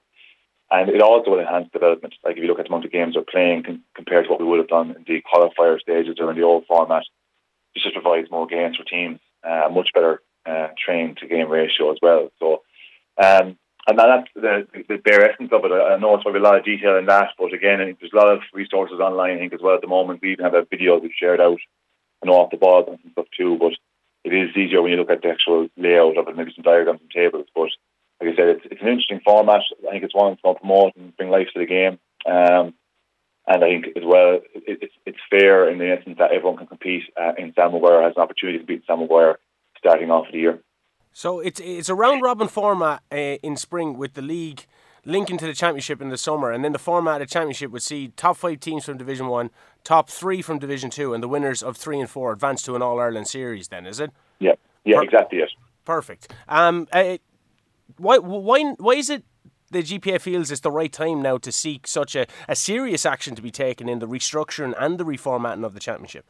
[0.69, 2.13] and it also will enhance development.
[2.23, 4.39] Like if you look at the amount of games they're playing con- compared to what
[4.39, 7.03] we would have done in the qualifier stages or in the old format,
[7.73, 11.91] this just provides more gains for teams, uh, much better uh, train to game ratio
[11.91, 12.29] as well.
[12.39, 12.61] So,
[13.17, 15.71] um, and that's the, the bare essence of it.
[15.71, 18.33] I know it's probably a lot of detail in that, but again, there's a lot
[18.33, 19.35] of resources online.
[19.35, 20.21] I think as well at the moment.
[20.21, 21.59] We even have a video we've shared out,
[22.21, 23.57] and off the ball and stuff too.
[23.57, 23.73] But
[24.23, 27.01] it is easier when you look at the actual layout of it, maybe some diagrams
[27.01, 27.47] and tables.
[27.55, 27.69] But
[28.19, 29.61] like I said, it's, it's an interesting format.
[29.87, 31.99] I think it's one that's going to promote and bring life to the game.
[32.25, 32.73] Um,
[33.47, 36.67] and I think as well, it, it's it's fair in the essence that everyone can
[36.67, 39.39] compete uh, in Sam Maguire, has an opportunity to in Sam Maguire
[39.77, 40.59] starting off the year.
[41.13, 44.65] So it's it's a round robin format uh, in spring with the league
[45.05, 47.81] linking to the championship in the summer, and then the format of the championship would
[47.81, 49.49] see top five teams from Division One,
[49.83, 52.81] top three from Division Two, and the winners of three and four advance to an
[52.81, 53.69] All Ireland series.
[53.69, 54.11] Then is it?
[54.39, 55.49] Yeah, yeah, per- exactly Yes.
[55.85, 56.33] Perfect.
[56.49, 57.17] Um, uh,
[57.97, 59.23] why why why is it
[59.71, 63.35] the GPA feels it's the right time now to seek such a, a serious action
[63.35, 66.25] to be taken in the restructuring and the reformatting of the championship?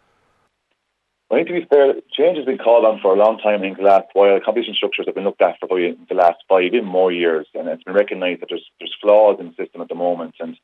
[1.29, 3.59] I think to be fair, change has been called on for a long time.
[3.59, 6.37] I think the last while competition structures have been looked at for probably the last
[6.47, 9.81] five, even more years, and it's been recognised that there's there's flaws in the system
[9.81, 10.57] at the moment, and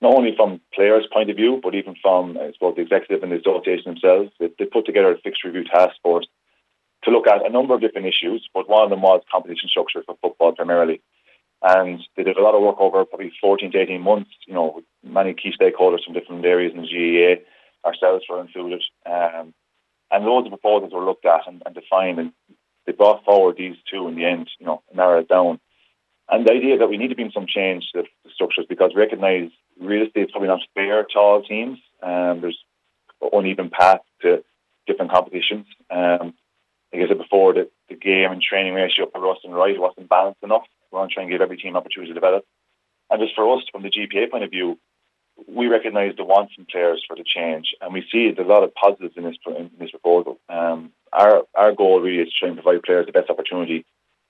[0.00, 3.30] not only from players' point of view, but even from I suppose the executive and
[3.30, 4.30] the association themselves.
[4.40, 6.26] They, they put together a fixed review task force
[7.04, 10.02] to look at a number of different issues, but one of them was competition structure
[10.06, 11.02] for football primarily.
[11.68, 14.72] And they did a lot of work over probably 14 to 18 months, you know,
[14.76, 18.84] with many key stakeholders from different areas in the GAA, ourselves were included.
[19.04, 19.52] Um,
[20.12, 22.32] and loads of proposals were looked at and, and defined, and
[22.86, 25.58] they brought forward these two in the end, you know, narrowed it down.
[26.28, 29.50] And the idea that we need to bring some change to the structures because recognise
[29.80, 31.78] real estate is probably not fair to all teams.
[32.00, 32.58] Um, there's
[33.32, 34.44] uneven path to
[34.86, 35.66] different competitions.
[35.90, 36.34] Um,
[36.92, 40.08] like I said before, the, the game and training ratio for Russ and Wright wasn't
[40.08, 40.62] balanced enough.
[40.90, 42.44] We want to try and give every team opportunity to develop.
[43.10, 44.78] And just for us, from the GPA point of view,
[45.46, 48.64] we recognise the wants in players for the change, and we see there's a lot
[48.64, 50.40] of positives in this in this proposal.
[50.48, 53.84] Um, our our goal really is to try and provide players the best opportunity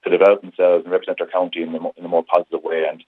[0.05, 2.87] to develop themselves and represent their county in, the, in a more positive way.
[2.91, 3.05] And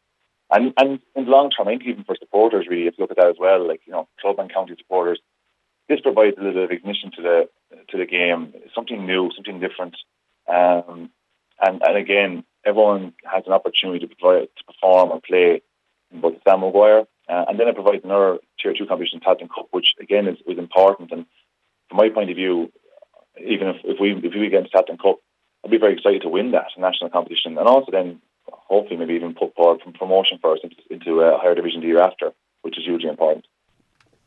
[0.50, 3.10] and and in the long term, I think even for supporters, really, if you look
[3.10, 5.20] at that as well, like you know, club and county supporters,
[5.88, 7.48] this provides a little bit of ignition to the
[7.88, 9.96] to the game, something new, something different.
[10.48, 11.10] Um,
[11.60, 15.62] and and again, everyone has an opportunity to provide to perform or play
[16.12, 19.50] in both the Sam Maguire uh, and then it provides another tier two competition, Tailteann
[19.54, 21.12] Cup, which again is, is important.
[21.12, 21.26] And
[21.88, 22.72] from my point of view,
[23.38, 25.18] even if, if we if we get into Tailteann Cup,
[25.64, 29.34] I'd be very excited to win that national competition, and also then hopefully maybe even
[29.34, 32.84] put forward from promotion first into, into a higher division the year after, which is
[32.84, 33.46] hugely important.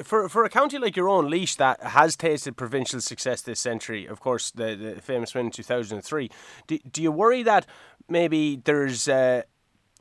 [0.04, 4.08] For, for a county like your own, Laois, that has tasted provincial success this century,
[4.08, 6.30] of course, the, the famous win in 2003,
[6.65, 7.67] do, do you worry that
[8.12, 9.43] maybe there's uh,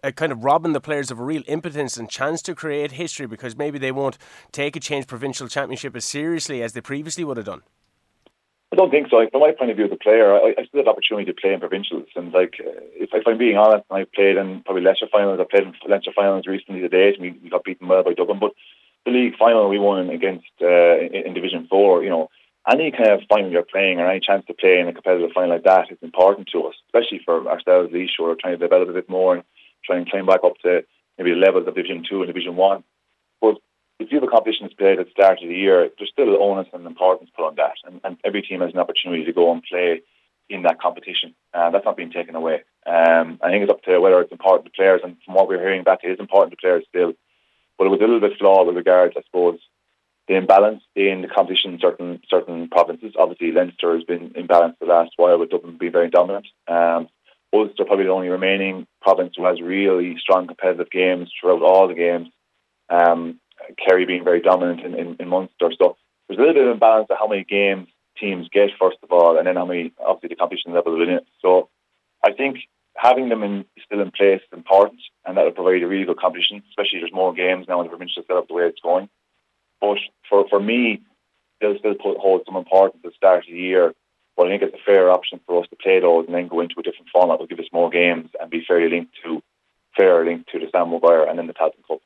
[0.03, 3.27] uh, kind of robbing the players of a real impotence and chance to create history
[3.27, 4.18] because maybe they won't
[4.53, 7.62] take a change provincial championship as seriously as they previously would have done?
[8.73, 9.16] I don't think so.
[9.16, 11.40] Like, from my point of view as a player, I, I still the opportunity to
[11.40, 12.07] play in provincials.
[12.14, 15.40] And like, uh, if, if I'm being honest, I played in probably Leinster finals.
[15.40, 17.16] I played in Leinster finals recently today.
[17.20, 18.53] We, we got beaten well by Dublin, but
[19.05, 22.05] the league final we won against uh, in, in Division Four.
[22.05, 22.31] You know,
[22.68, 25.51] any kind of final you're playing or any chance to play in a competitive final
[25.51, 28.88] like that is important to us, especially for ourselves, Laois, who are trying to develop
[28.88, 29.37] a bit more.
[29.37, 29.44] And,
[29.85, 30.85] try and climb back up to
[31.18, 32.85] maybe the levels of Division Two and Division One.
[33.40, 33.57] But
[33.99, 36.42] if you have a competition that's played at the start of the year, there's still
[36.42, 39.53] onus and importance put on that, and, and every team has an opportunity to go
[39.53, 40.03] and play
[40.49, 41.35] in that competition.
[41.55, 42.62] Uh, that's not being taken away.
[42.87, 45.61] Um, I think it's up to whether it's important to players, and from what we're
[45.61, 47.12] hearing back, it is important to players still.
[47.79, 49.61] But it was a little bit flawed with regards, I suppose,
[50.28, 53.14] the imbalance in the competition in certain certain provinces.
[53.18, 56.46] Obviously, Leinster has been imbalanced the last while, with Dublin being very dominant.
[56.68, 57.09] Um,
[57.52, 61.94] Ulster probably the only remaining province who has really strong competitive games throughout all the
[61.94, 62.28] games.
[62.88, 63.40] Um,
[63.76, 65.70] Kerry being very dominant in, in, in Munster.
[65.78, 65.96] So
[66.28, 69.38] there's a little bit of imbalance of how many games teams get, first of all,
[69.38, 71.26] and then how many, obviously, the competition level within it.
[71.42, 71.68] So
[72.24, 72.59] I think
[72.96, 76.18] having them in, still in place is important, and that will provide a really good
[76.18, 79.09] competition, especially there's more games now in the provincial setup the way it's going.
[79.80, 81.02] But for, for me,
[81.60, 83.94] they'll still put, hold some importance at the start of the year
[84.40, 86.60] but I think it's a fair option for us to play those and then go
[86.60, 87.38] into a different format.
[87.38, 89.42] Will give us more games and be fairly linked to
[89.94, 92.00] fair linked to the Sam Maguire and then the Tailteann Cup.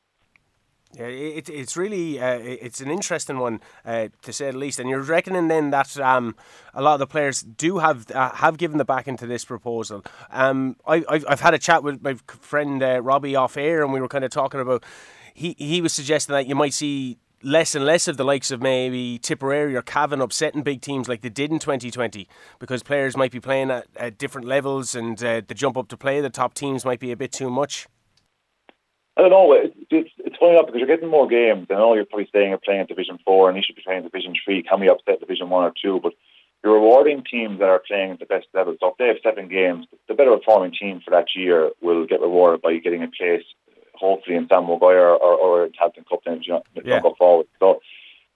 [0.97, 4.79] Yeah, it, it's really uh, it's an interesting one uh, to say the least.
[4.79, 6.35] And you're reckoning then that um,
[6.73, 10.03] a lot of the players do have uh, have given the back into this proposal.
[10.29, 13.93] Um, I, I've, I've had a chat with my friend uh, Robbie off air, and
[13.93, 14.83] we were kind of talking about.
[15.33, 18.61] He he was suggesting that you might see less and less of the likes of
[18.61, 22.27] maybe Tipperary or Cavan upsetting big teams like they did in 2020
[22.59, 25.97] because players might be playing at, at different levels and uh, the jump up to
[25.97, 27.87] play the top teams might be a bit too much?
[29.17, 29.53] I don't know.
[29.53, 31.67] It's, it's, it's funny enough because you're getting more games.
[31.69, 34.03] I know you're probably saying you're playing at Division 4 and you should be playing
[34.03, 34.63] Division 3.
[34.63, 35.99] Can we upset Division 1 or 2?
[36.03, 36.13] But
[36.63, 38.75] you're rewarding teams that are playing at the best level.
[38.79, 42.21] So if they have seven games, the better performing team for that year will get
[42.21, 43.45] rewarded by getting a place
[43.97, 47.01] hopefully in Sam Maguire or, or Tailteann Cup then you know, yeah.
[47.01, 47.47] go forward.
[47.59, 47.81] So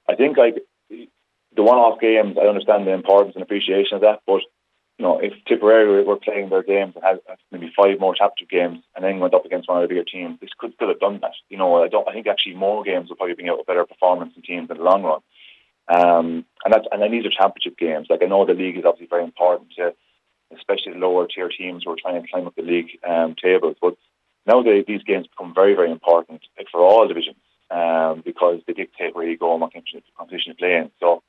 [0.08, 0.56] I think like
[0.90, 4.42] the one-off games, I understand the importance and appreciation of that, but
[5.00, 8.84] you know, if Tipperary were playing their games and had maybe five more championship games
[8.94, 11.20] and then went up against one of the bigger teams, this could still have done
[11.22, 11.32] that.
[11.48, 12.08] You know, I don't.
[12.08, 14.76] I think actually more games will probably bring out a better performance in teams in
[14.76, 15.22] the long run.
[15.88, 18.08] Um, and that's and then these are championship games.
[18.10, 19.96] Like I know the league is obviously very important to,
[20.54, 23.78] especially the lower tier teams who are trying to climb up the league um, tables.
[23.82, 23.96] But
[24.50, 27.38] nowadays these games become very, very important for all divisions
[27.70, 30.92] um, because they dictate where you go and what competition you play in.
[31.00, 31.22] So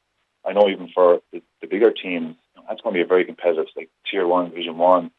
[0.44, 3.66] I know even for the, the bigger teams, that's going to be a very competitive,
[3.76, 5.10] like Tier 1, Division 1,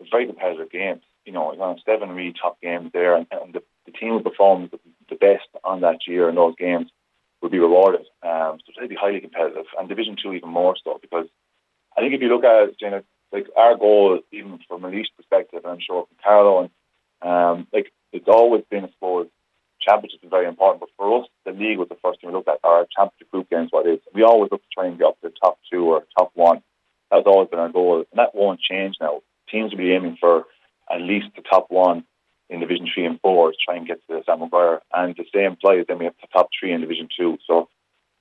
[0.00, 1.02] it's very competitive games.
[1.26, 3.92] You know, you're going to have seven really top games there, and, and the, the
[3.92, 6.90] team who performs the, the best on that year in those games
[7.40, 8.06] will be rewarded.
[8.22, 11.26] Um, so it'll be highly competitive, and Division Two even more so because
[11.96, 15.06] I think if you look at it, you like our goal, even from a Laois
[15.16, 16.70] perspective, and I'm sure from Carlow, and
[17.22, 19.28] um, like it's always been, I suppose,
[19.80, 20.80] championship is very important.
[20.80, 22.58] But for us, the league was the first thing we looked at.
[22.64, 24.00] Our championship group games, what it is.
[24.14, 26.62] We always look to try and get up to the top two or top one.
[27.10, 29.20] That's always been our goal, and that won't change now.
[29.50, 30.44] Teams will be aiming for
[30.90, 32.04] at least the top one
[32.48, 35.24] in Division Three and Four to try and get to the Sam Maguire, and the
[35.34, 35.84] same applies.
[35.88, 37.38] Then we have the top three in Division Two.
[37.46, 37.68] So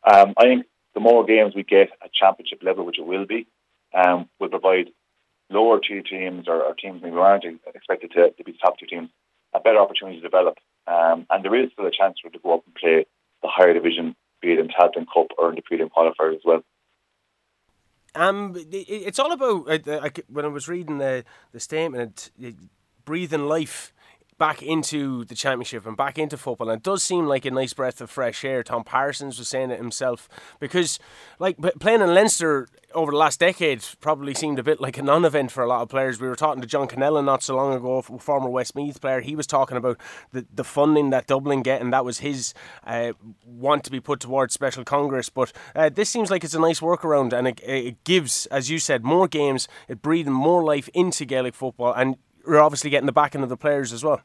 [0.10, 3.48] um, I think the more games we get at championship level, which it will be,
[3.94, 4.90] um, will provide
[5.52, 9.10] lower tier teams or, or teams maybe aren't expected to, to be top two teams
[9.54, 10.58] a better opportunity to develop.
[10.88, 13.06] Um, and there is still a chance for them to go up and play
[13.42, 16.64] the higher division, be it in Tailteann Cup or in the prelim qualifiers as well.
[18.14, 22.32] Um, it's all about uh, when I was reading the the statement,
[23.06, 23.94] breathing life
[24.42, 26.68] back into the championship and back into football.
[26.68, 28.64] And it does seem like a nice breath of fresh air.
[28.64, 30.28] Tom Parsons was saying it himself
[30.60, 30.98] because,
[31.38, 35.52] like, playing in Leinster over the last decade probably seemed a bit like a non-event
[35.52, 36.20] for a lot of players.
[36.20, 39.22] We were talking to John Connellan not so long ago, a former Westmeath player.
[39.22, 40.00] He was talking about
[40.32, 43.14] the, the funding that Dublin get, and that was his uh,
[43.46, 45.30] want to be put towards special congress.
[45.30, 48.80] But uh, this seems like it's a nice workaround, and it, it gives, as you
[48.80, 49.68] said, more games.
[49.88, 53.58] It breathing more life into Gaelic football, and we're obviously getting the backing of the
[53.58, 54.22] players as well.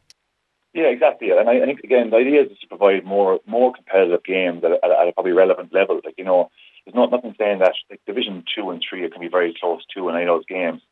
[0.76, 1.30] Yeah, exactly.
[1.30, 4.72] And I, I think again, the idea is to provide more more competitive games at,
[4.72, 6.02] at, at a probably relevant level.
[6.04, 6.50] Like you know,
[6.84, 10.08] there's not nothing saying that like Division Two and Three can be very close to
[10.08, 10.82] and I those games.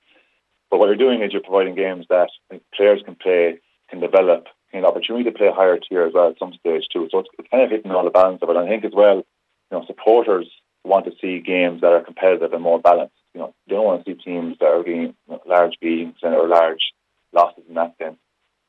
[0.70, 2.31] But what you're doing is you're providing games that
[2.75, 6.55] players can play, can develop, an opportunity to play higher tier as well at some
[6.55, 7.07] stage too.
[7.12, 8.57] So it's, it's kind of hitting all the balance of it.
[8.57, 9.25] And I think as well, you
[9.70, 10.47] know, supporters
[10.83, 13.14] want to see games that are competitive and more balanced.
[13.35, 15.14] You know, they don't want to see teams that are getting
[15.47, 16.94] large beatings and or large
[17.35, 18.16] losses in that sense.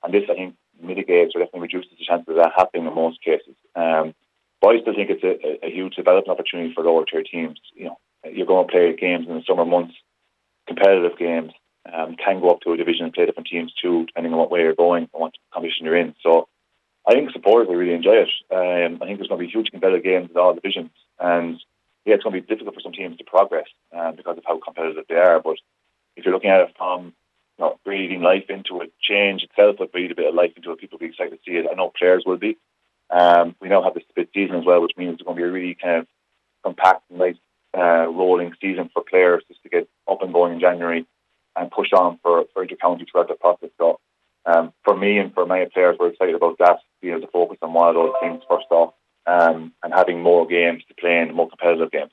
[0.04, 3.22] And this, I think, mitigates or definitely reduces the chances of that happening in most
[3.22, 3.56] cases.
[3.76, 4.14] Um,
[4.62, 7.60] but I still think it's a, a, huge development opportunity for lower tier teams.
[7.76, 7.98] You know,
[8.32, 9.94] you're going to play games in the summer months,
[10.68, 11.52] competitive games.
[11.92, 14.50] Um, can go up to a division and play different teams too, depending on what
[14.50, 16.16] way you're going and what competition you're in.
[16.24, 16.48] So
[17.08, 18.30] I think supporters will really enjoy it.
[18.50, 21.62] Um, I think there's going to be huge competitive games in all divisions, and
[22.04, 24.60] yeah, it's going to be difficult for some teams to progress um, because of how
[24.60, 25.40] competitive they are.
[25.40, 25.58] But
[26.16, 27.14] if you're looking at it from
[27.64, 28.92] know, breathing life into it.
[29.02, 30.80] Change itself would breathe a bit of life into it.
[30.80, 31.66] People will be excited to see it.
[31.72, 32.58] I know players will be.
[33.10, 35.48] Um, we now have the split season as well, which means it's going to be
[35.48, 36.08] a really kind of
[36.64, 37.36] compact and nice
[37.78, 41.06] uh, rolling season for players just to get up and going in January
[41.56, 43.70] and push on for, for inter-county throughout the process.
[43.78, 44.00] So
[44.46, 47.58] um, for me and for many players, we're excited about that, being able to focus
[47.62, 48.94] on one of those things first off
[49.26, 52.12] um, and having more games to play in, more competitive games.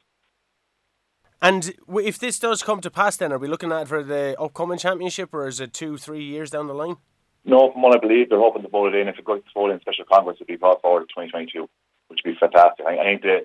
[1.42, 4.78] And if this does come to pass, then are we looking at for the upcoming
[4.78, 6.96] championship, or is it two, three years down the line?
[7.44, 9.08] No, from what I believe, they're hoping to vote it in.
[9.08, 11.68] If it goes to in special congress, it'll be brought forward in 2022,
[12.06, 12.86] which would be fantastic.
[12.86, 13.38] I, I think the,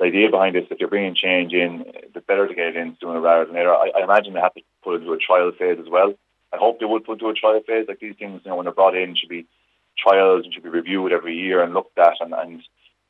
[0.00, 2.96] the idea behind this, if you're bringing change in, the better to get it in
[3.00, 3.72] sooner rather than later.
[3.72, 6.14] I, I imagine they have to put it into a trial phase as well.
[6.52, 7.86] I hope they would put into a trial phase.
[7.86, 9.46] Like these things, you know, when they're brought in, should be
[9.96, 12.62] trials and should be reviewed every year and looked at and, and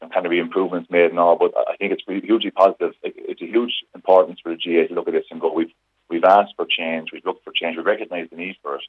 [0.04, 1.36] and kind of be improvements made and all.
[1.36, 2.92] But I think it's hugely positive.
[3.02, 5.72] It's a huge importance for the GA to look at this and go, we've
[6.08, 8.82] we've asked for change, we've looked for change, we recognise the need for it.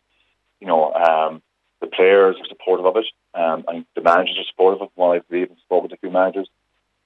[0.60, 1.42] You know, um,
[1.82, 3.06] the players are supportive of it.
[3.34, 4.92] Um, think the managers are supportive of it.
[4.96, 6.50] Well, I believe I've spoken to a few managers.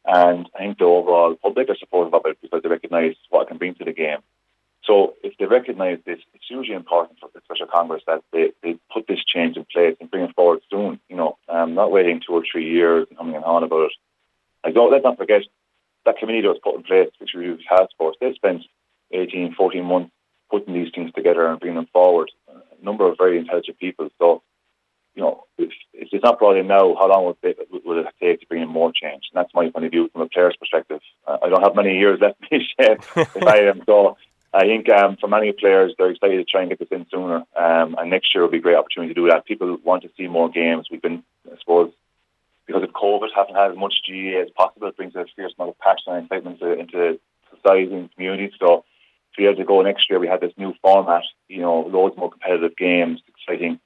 [0.06, 3.48] And I think the overall public are supportive of it because they recognise what it
[3.50, 4.20] can bring to the game.
[4.90, 8.80] So if they recognise this, it's hugely important for the Special Congress that they, they
[8.92, 11.00] put this change in place and bring it forward soon.
[11.08, 13.92] You know, um, not waiting two or three years and coming on about it.
[14.66, 15.44] Like, don't, let's not forget
[16.08, 18.64] that committee that was put in place, which we the task force, they spent
[19.12, 20.12] 18, 14 months
[20.50, 22.32] putting these things together and bringing them forward.
[22.48, 24.10] A number of very intelligent people.
[24.18, 24.42] So,
[25.14, 28.08] you know, if, if it's not brought in now, how long will it, will it
[28.20, 29.30] take to bring in more change?
[29.32, 31.02] And that's my point of view from a player's perspective.
[31.28, 33.84] Uh, I don't have many years left be shed if I am.
[33.86, 34.18] So
[34.54, 37.44] I think um, for many players, they're excited to try and get this in sooner.
[37.56, 39.46] Um, and next year will be a great opportunity to do that.
[39.46, 40.88] People want to see more games.
[40.90, 41.92] We've been, I suppose,
[42.66, 44.88] because of COVID, haven't had as much GAA as possible.
[44.88, 47.20] It brings a fierce amount of passion and excitement into, into
[47.56, 48.52] society and community.
[48.60, 48.86] So
[49.36, 52.76] three years ago, next year, we had this new format, you know, loads more competitive
[52.76, 53.80] games, exciting.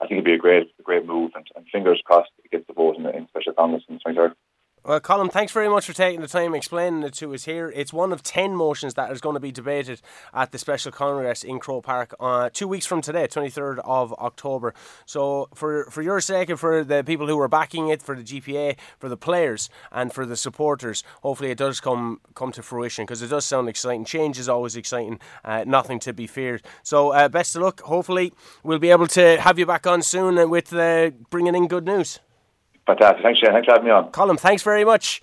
[0.00, 1.32] I think it'd be a great, a great move.
[1.34, 4.34] And, and fingers crossed it gets the vote in, in Special Congress in the 23rd.
[4.86, 7.72] Well, Colin, thanks very much for taking the time explaining it to us here.
[7.74, 10.02] It's one of 10 motions that is going to be debated
[10.34, 14.74] at the Special Congress in Croke Park uh, two weeks from today, 23rd of October.
[15.06, 18.22] So, for, for your sake and for the people who are backing it, for the
[18.22, 23.06] GPA, for the players, and for the supporters, hopefully it does come come to fruition
[23.06, 24.04] because it does sound exciting.
[24.04, 26.62] Change is always exciting, uh, nothing to be feared.
[26.82, 27.80] So, uh, best of luck.
[27.80, 31.86] Hopefully, we'll be able to have you back on soon with uh, bringing in good
[31.86, 32.20] news.
[32.86, 33.22] Fantastic.
[33.22, 33.52] Thanks, Shane.
[33.52, 34.10] Thanks for having me on.
[34.10, 35.22] Colin, thanks very much.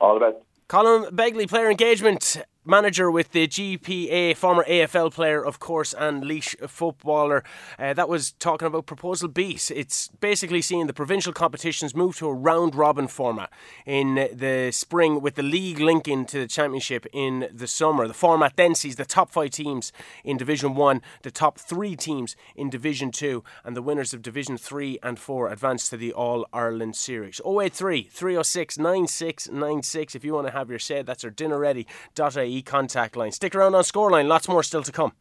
[0.00, 0.36] All the best.
[0.68, 6.54] Colin Begley, player engagement manager with the GPA, former AFL player, of course, and Laois
[6.68, 7.42] footballer.
[7.78, 9.58] Uh, that was talking about Proposal B.
[9.70, 13.50] It's basically seeing the provincial competitions move to a round robin format
[13.84, 18.06] in the spring, with the league linking to the championship in the summer.
[18.06, 19.92] The format then sees the top five teams
[20.24, 24.56] in Division 1, the top three teams in Division 2, and the winners of Division
[24.56, 27.40] 3 and 4 advance to the All Ireland Series.
[27.44, 31.02] 083 306 9696 if you want to have your say.
[31.02, 31.64] That's our dinner
[32.52, 33.32] ready.ie contact line.
[33.32, 35.12] Stick around on Scoreline, lots more still to come.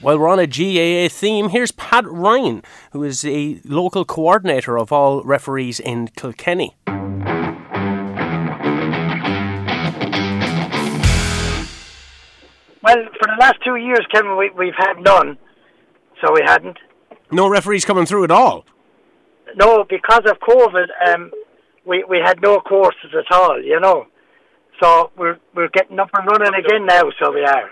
[0.00, 4.92] While we're on a GAA theme, here's Pat Ryan, who is a local coordinator of
[4.92, 6.76] all referees in Kilkenny.
[12.82, 15.38] Well, for the last two years, Kevin, we, we've had none,
[16.20, 16.76] so we hadn't.
[17.30, 18.66] No referees coming through at all?
[19.56, 21.30] No, because of COVID, um,
[21.86, 24.06] we we had no courses at all, you know.
[24.82, 27.02] So we're we're getting up and running again now.
[27.20, 27.70] So we are.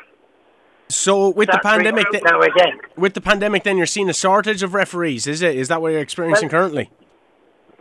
[0.88, 2.78] So with the pandemic, then, now again.
[2.96, 5.26] with the pandemic, then you're seeing a shortage of referees.
[5.26, 5.56] Is it?
[5.56, 6.90] Is that what you're experiencing Well- currently?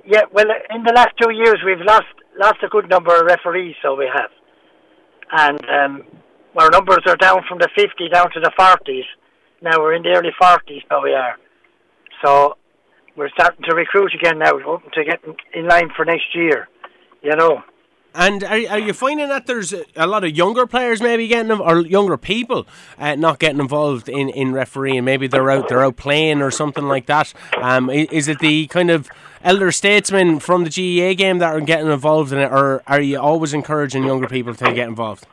[0.03, 2.07] Yeah, well, in the last two years, we've lost
[2.39, 3.75] lost a good number of referees.
[3.83, 4.31] So we have,
[5.31, 6.03] and um,
[6.57, 9.05] our numbers are down from the fifty down to the forties.
[9.61, 10.81] Now we're in the early forties.
[10.89, 11.37] So we are.
[12.23, 12.57] So
[13.21, 16.67] we're starting to recruit again now, hoping to get in- in line for next year.
[17.21, 17.63] You know.
[18.15, 21.49] And are, are you finding that there's a, a lot of younger players maybe getting
[21.49, 22.65] them, or younger people
[22.97, 25.05] uh, not getting involved in, in refereeing?
[25.05, 27.31] Maybe they're out they're out playing or something like that.
[27.61, 29.07] Um, is it the kind of
[29.43, 33.19] elder statesmen from the GAA game that are getting involved in it, or are you
[33.19, 35.27] always encouraging younger people to get involved?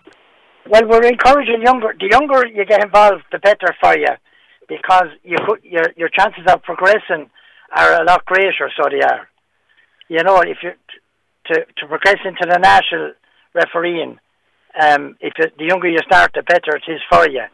[0.68, 1.94] Well, we're encouraging younger.
[1.98, 4.12] The younger you get involved, the better for you,
[4.68, 7.30] because you put your your chances of progressing
[7.74, 8.70] are a lot greater.
[8.76, 9.28] So they are.
[10.08, 10.72] You know, if you
[11.46, 13.12] to to progress into the national
[13.54, 14.18] refereeing,
[14.80, 17.44] um, if the, the younger you start, the better it is for you,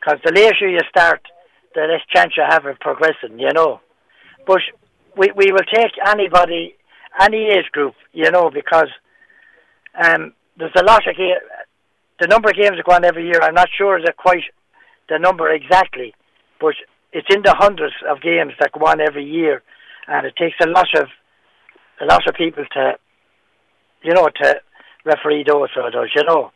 [0.00, 1.20] because the later you start,
[1.74, 3.38] the less chance you have of progressing.
[3.38, 3.80] You know,
[4.46, 4.60] but
[5.16, 6.74] we we will take anybody,
[7.20, 7.94] any age group.
[8.12, 8.88] You know, because
[10.02, 11.46] um, there's a lot of ga-
[12.20, 13.40] the number of games that go on every year.
[13.42, 14.42] I'm not sure that quite
[15.08, 16.14] the number exactly,
[16.60, 16.74] but
[17.12, 19.62] it's in the hundreds of games that go on every year,
[20.08, 21.08] and it takes a lot of
[22.00, 22.94] a lot of people to,
[24.02, 24.60] you know, to
[25.04, 26.50] referee those sort of those, you know.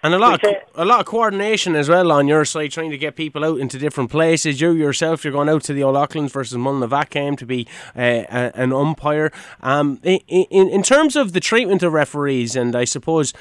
[0.00, 2.70] And a lot, We of, say- a lot of coordination as well on your side,
[2.70, 4.60] trying to get people out into different places.
[4.60, 8.00] You yourself, you're going out to the Old Auckland versus Mullinavat game to be uh,
[8.30, 9.32] a, an umpire.
[9.60, 13.32] Um, in, in in terms of the treatment of referees, and I suppose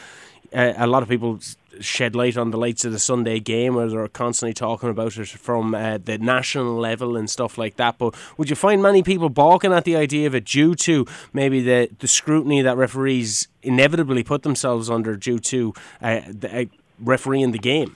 [0.51, 1.39] uh, a lot of people
[1.81, 5.27] shed light on the lights of the Sunday game, where they're constantly talking about it
[5.27, 7.97] from uh, the national level and stuff like that.
[7.97, 11.61] But would you find many people balking at the idea of it due to maybe
[11.61, 16.65] the, the scrutiny that referees inevitably put themselves under due to uh, the, uh,
[16.99, 17.95] refereeing the game?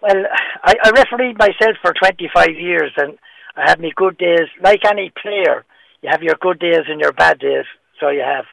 [0.00, 0.24] Well,
[0.62, 3.18] I, I refereed myself for 25 years, and
[3.56, 4.48] I had my good days.
[4.62, 5.64] Like any player,
[6.02, 7.64] you have your good days and your bad days,
[8.00, 8.44] so you have.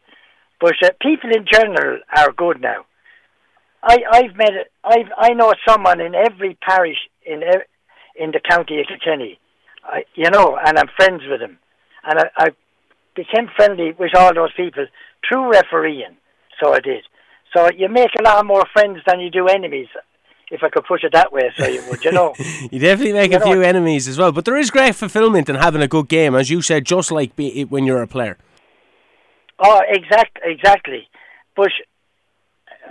[0.59, 2.85] But uh, people in general are good now.
[3.86, 4.52] I I've met.
[4.84, 7.41] I've I know someone in every parish in
[8.15, 9.39] in the county of Kilkenny,
[9.84, 11.60] I, you know, and I'm friends with them,
[12.04, 12.50] and I, I
[13.15, 14.86] became friendly with all those people
[15.28, 16.17] through refereeing.
[16.62, 17.04] So I did.
[17.56, 19.88] So you make a lot more friends than you do enemies,
[20.52, 21.52] if I could push it that way.
[21.58, 22.34] So you would, you know.
[22.71, 25.50] You definitely make You a know few enemies as well, but there is great fulfillment
[25.50, 28.38] in having a good game, as you said, just like be, when you're a player.
[29.60, 31.08] Oh, exact, exactly.
[31.56, 31.71] But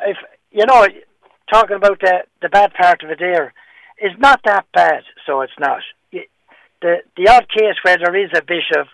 [0.06, 0.16] if
[0.54, 0.86] you know,
[1.52, 3.52] talking about the the bad part of it, there
[4.00, 5.02] is not that bad.
[5.26, 5.82] So it's not.
[6.12, 6.26] Y-
[6.82, 8.86] The the odd case where there is a bit of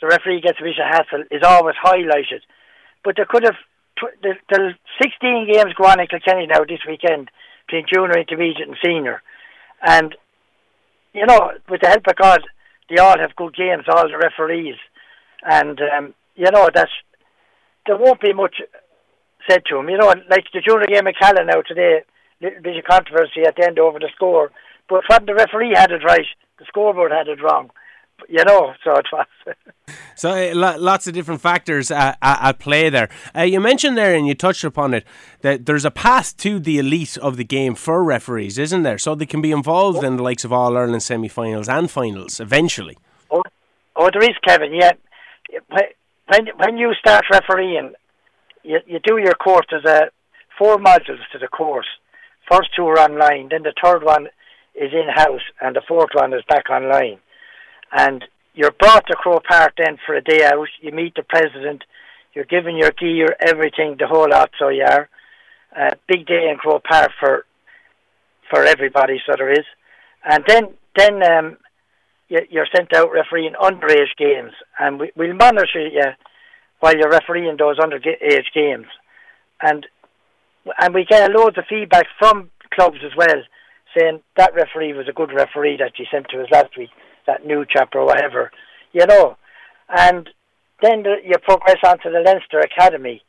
[0.00, 2.42] the referee gets a bit of hassle is always highlighted.
[3.04, 3.58] But there could have
[3.98, 7.30] tw- the, the 16 games go on in Kilkenny now this weekend
[7.66, 9.22] between junior, intermediate, and senior,
[9.82, 10.14] and
[11.12, 12.40] you know, with the help of God,
[12.88, 13.84] they all have good games.
[13.88, 14.76] All the referees,
[15.42, 16.92] and um, you know that's
[17.86, 18.56] there won't be much
[19.50, 19.88] said to him.
[19.88, 22.02] You know, like the junior game of Callan now today,
[22.40, 24.50] little bit of controversy at the end over the score.
[24.88, 26.26] But when the referee had it right,
[26.58, 27.70] the scoreboard had it wrong.
[28.28, 29.26] You know, so it was.
[30.14, 33.08] So uh, lots of different factors at, at play there.
[33.34, 35.04] Uh, you mentioned there, and you touched upon it,
[35.40, 38.98] that there's a path to the elite of the game for referees, isn't there?
[38.98, 42.98] So they can be involved in the likes of All Ireland semi-finals and finals eventually.
[43.30, 43.42] Oh,
[43.96, 44.74] oh, there is Kevin.
[44.74, 44.92] Yeah,
[45.68, 47.94] when when you start refereeing,
[48.62, 49.66] you you do your course.
[49.70, 50.10] There's a
[50.58, 51.86] four modules to the course.
[52.50, 54.26] First two are online, then the third one
[54.74, 57.18] is in house, and the fourth one is back online.
[57.92, 60.68] And you're brought to Croke Park then for a day out.
[60.80, 61.84] You meet the president.
[62.34, 64.50] You're given your gear, everything, the whole lot.
[64.58, 65.08] So you are.
[65.76, 67.44] Uh, big day in Croke Park for
[68.50, 69.20] for everybody.
[69.24, 69.64] So there is,
[70.24, 70.64] and then
[70.96, 71.56] then um,
[72.28, 76.02] you're sent out refereeing underage games, and we, we'll monitor you
[76.80, 78.86] while you're refereeing those underage games,
[79.62, 79.86] and
[80.78, 83.42] and we get loads of feedback from clubs as well,
[83.96, 86.90] saying that referee was a good referee that you sent to us last week,
[87.26, 88.50] that new chap or whatever,
[88.92, 89.36] you know,
[89.88, 90.28] and
[90.82, 93.22] then the, you progress on to the Leinster Academy,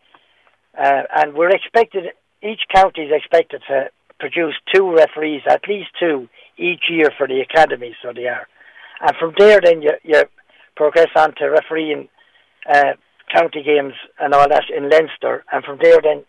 [0.78, 2.06] uh, and we're expected
[2.44, 3.90] each county is expected to
[4.20, 6.28] produce two referees, at least two
[6.58, 8.48] each year for the academy, so they are.
[9.02, 10.24] And from there, then you, you
[10.76, 12.08] progress on to refereeing
[12.72, 12.94] uh,
[13.34, 16.24] county games and all that in Leinster, and from there, then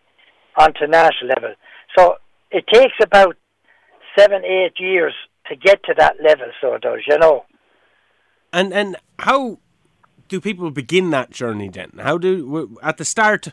[0.58, 1.54] on to national level.
[1.96, 2.16] So
[2.50, 3.36] it takes about
[4.16, 5.14] seven, eight years
[5.48, 7.44] to get to that level, so it does, you know.
[8.52, 9.58] And and how
[10.28, 11.92] do people begin that journey then?
[11.98, 13.48] How do at the start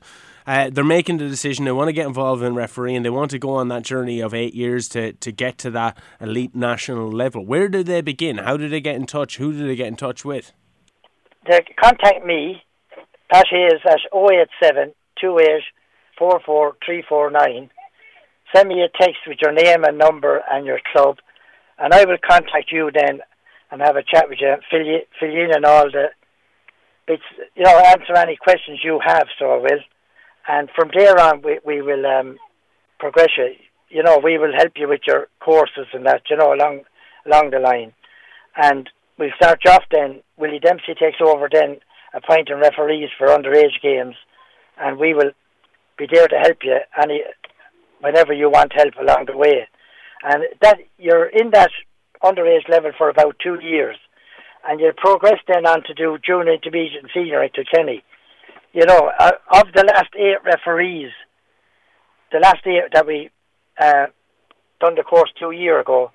[0.50, 3.38] uh, they're making the decision they want to get involved in refereeing, they want to
[3.38, 7.46] go on that journey of eight years to to get to that elite national level.
[7.46, 8.40] Where do they begin?
[8.40, 9.38] How do they get in touch?
[9.38, 10.52] Who do they get in touch with?
[11.48, 12.64] They contact me.
[13.32, 15.62] That is at 087 28
[16.18, 17.70] 44349.
[18.54, 21.18] Send me a text with your name and number and your club,
[21.78, 23.22] and I will contact you then
[23.72, 26.08] and have a chat with you, fill you, fill in on all the
[27.08, 27.24] bits,
[27.56, 29.80] you know, answer any questions you have, so I will.
[30.48, 32.38] And from there on, we, we will um,
[33.00, 33.54] progress you.
[33.90, 36.82] You know, we will help you with your courses and that, you know, along
[37.26, 37.94] along the line.
[38.56, 40.22] And we'll start you off then.
[40.38, 41.78] Willie Dempsey takes over then,
[42.14, 44.16] appointing referees for underage games,
[44.80, 45.32] and we will
[45.98, 47.22] be there to help you any
[48.02, 49.68] whenever you want help along the way.
[50.24, 51.72] And that you're in that
[52.24, 53.98] underage level for about two years,
[54.68, 58.04] and you progress then on to do junior, intermediate, and senior at Kilkenny.
[58.74, 61.12] You know, uh, of the last eight referees,
[62.32, 63.30] the last eight that we
[63.82, 64.08] uh,
[64.80, 66.12] done the course two year ago,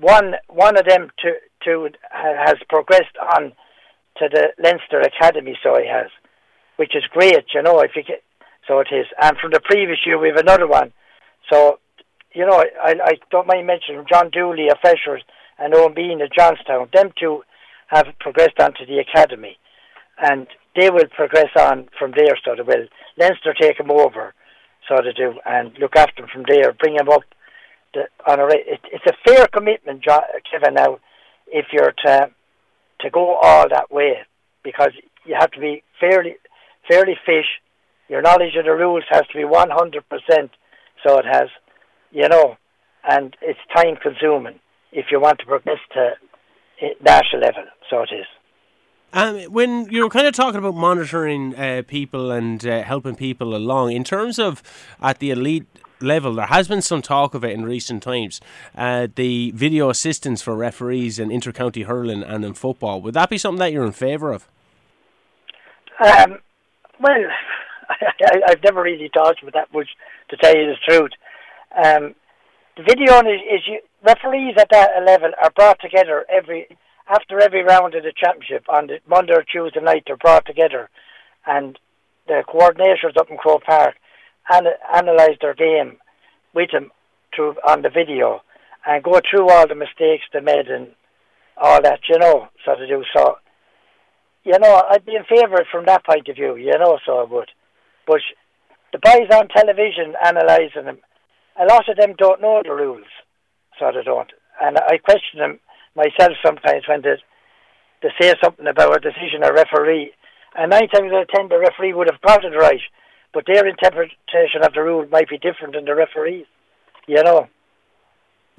[0.00, 1.32] one one of them to
[1.64, 3.52] to has progressed on
[4.18, 6.10] to the Leinster Academy, so he has,
[6.76, 7.44] which is great.
[7.54, 8.22] You know, if you get
[8.70, 9.06] so it is.
[9.20, 10.92] And from the previous year, we have another one.
[11.52, 11.78] So,
[12.32, 15.22] you know, I, I don't mind mentioning John Dooley of Freshers
[15.58, 16.88] and Owen Bean of Johnstown.
[16.92, 17.42] Them two
[17.88, 19.58] have progressed on to the academy.
[20.22, 20.46] And
[20.76, 22.86] they will progress on from there, so they will.
[23.18, 24.34] Leinster take them over,
[24.88, 27.22] so they do, and look after them from there, bring them up
[27.94, 30.98] the, on a it, It's a fair commitment, John, Kevin, now,
[31.48, 32.30] if you're to,
[33.02, 34.18] to go all that way,
[34.62, 34.90] because
[35.24, 36.36] you have to be fairly,
[36.88, 37.46] fairly fish
[38.10, 40.50] your knowledge of the rules has to be 100%,
[41.06, 41.48] so it has,
[42.10, 42.56] you know,
[43.08, 44.58] and it's time consuming
[44.90, 46.10] if you want to progress to
[47.00, 48.26] national level, so it is.
[49.12, 53.92] Um, when you're kind of talking about monitoring uh, people and uh, helping people along,
[53.92, 54.60] in terms of
[55.00, 55.68] at the elite
[56.02, 58.40] level, there has been some talk of it in recent times.
[58.76, 63.38] Uh, the video assistance for referees in intercounty hurling and in football, would that be
[63.38, 64.48] something that you're in favour of?
[66.04, 66.38] Um,
[67.00, 67.24] well,
[67.90, 69.88] I, I've never really thought about that much,
[70.30, 71.10] to tell you the truth.
[71.76, 72.14] Um,
[72.76, 76.66] the video is, is you, referees at that level are brought together every
[77.08, 80.04] after every round of the championship on the Monday or Tuesday night.
[80.06, 80.88] They're brought together,
[81.46, 81.78] and
[82.26, 83.96] the coordinators up in Croke Park
[84.50, 85.98] an, analyse their game
[86.54, 86.90] with them
[87.34, 88.42] through on the video
[88.86, 90.88] and go through all the mistakes they made and
[91.56, 93.04] all that, you know, so to do.
[93.14, 93.36] So,
[94.44, 97.24] you know, I'd be in favour from that point of view, you know, so I
[97.24, 97.50] would.
[98.06, 98.20] But
[98.92, 100.98] the boys on television analysing them,
[101.60, 103.06] a lot of them don't know the rules,
[103.78, 104.30] so they don't.
[104.60, 105.60] And I question them
[105.94, 107.16] myself sometimes when they,
[108.02, 110.12] they say something about a decision a referee.
[110.56, 112.80] And nine times out of ten, the referee would have got it right,
[113.32, 116.46] but their interpretation of the rule might be different than the referee's,
[117.06, 117.48] you know.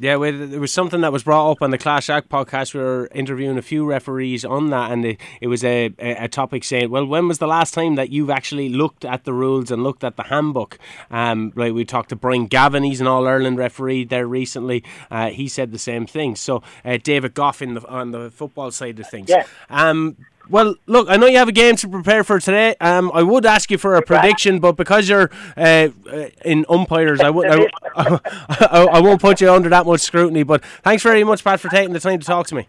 [0.01, 2.73] Yeah, well, there was something that was brought up on the Clash Act podcast.
[2.73, 6.63] We were interviewing a few referees on that, and it, it was a, a, topic
[6.63, 9.83] saying, "Well, when was the last time that you've actually looked at the rules and
[9.83, 10.79] looked at the handbook?"
[11.11, 14.83] Um, like we talked to Brian Gavin, he's an All Ireland referee there recently.
[15.11, 16.35] Uh, he said the same thing.
[16.35, 19.29] So uh, David Gough in the, on the football side of things.
[19.29, 19.45] Yeah.
[19.69, 20.17] Um,
[20.51, 22.75] well, look, I know you have a game to prepare for today.
[22.81, 27.19] Um, I would ask you for a prediction, but because you're uh, uh in umpires,
[27.23, 30.43] I won't put you under that much scrutiny.
[30.43, 32.67] But thanks very much, Pat, for taking the time to talk to me.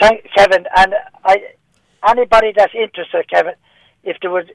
[0.00, 0.64] Thanks, Kevin.
[0.76, 0.94] And
[1.24, 1.38] I,
[2.08, 3.54] anybody that's interested, Kevin,
[4.04, 4.54] if they would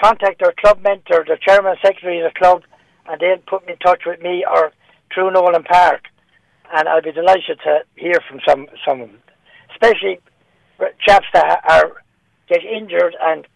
[0.00, 2.62] contact their club mentor, the chairman, secretary of the club,
[3.08, 4.72] and they'd put me in touch with me or
[5.12, 6.04] through Nolan Park,
[6.72, 9.10] and I'd be delighted to hear from some some,
[9.72, 10.20] especially
[11.06, 12.02] chaps that are
[12.48, 13.46] get injured and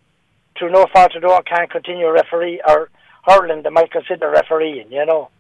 [0.59, 2.91] through no fault of their own can't continue referee or
[3.27, 5.31] hurling, they might consider refereeing, you know.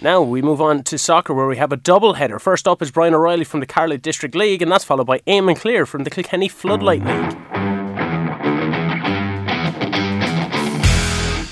[0.00, 2.40] Now we move on to soccer where we have a double header.
[2.40, 5.56] First up is Brian O'Reilly from the Carlow District League and that's followed by Eamon
[5.56, 7.36] Clear from the Kilkenny Floodlight League.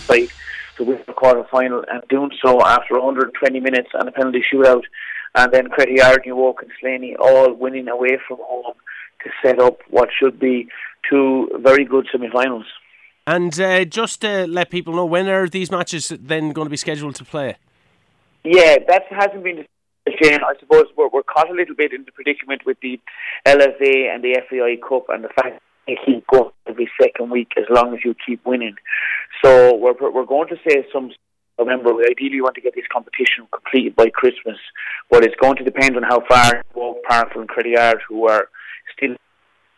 [0.08, 0.32] Like
[0.76, 4.84] to win the quarter final and doing so after 120 minutes and a penalty shootout
[5.34, 8.74] and then Crettyard, New Oak and Slaney all winning away from home
[9.22, 10.68] to set up what should be
[11.08, 12.66] two very good semi-finals.
[13.26, 16.76] And uh, just to let people know, when are these matches then going to be
[16.76, 17.56] scheduled to play?
[18.42, 19.66] Yeah, that hasn't been
[20.20, 22.98] Shane, I suppose we're, we're caught a little bit in the predicament with the
[23.46, 27.64] LFA and the FAI Cup and the fact they keep going every second week as
[27.70, 28.76] long as you keep winning.
[29.44, 31.10] So we're, we're going to say some
[31.58, 31.94] November.
[31.94, 34.58] We ideally want to get this competition completed by Christmas,
[35.10, 38.48] but it's going to depend on how far both Parkville and Credit who are
[38.96, 39.16] still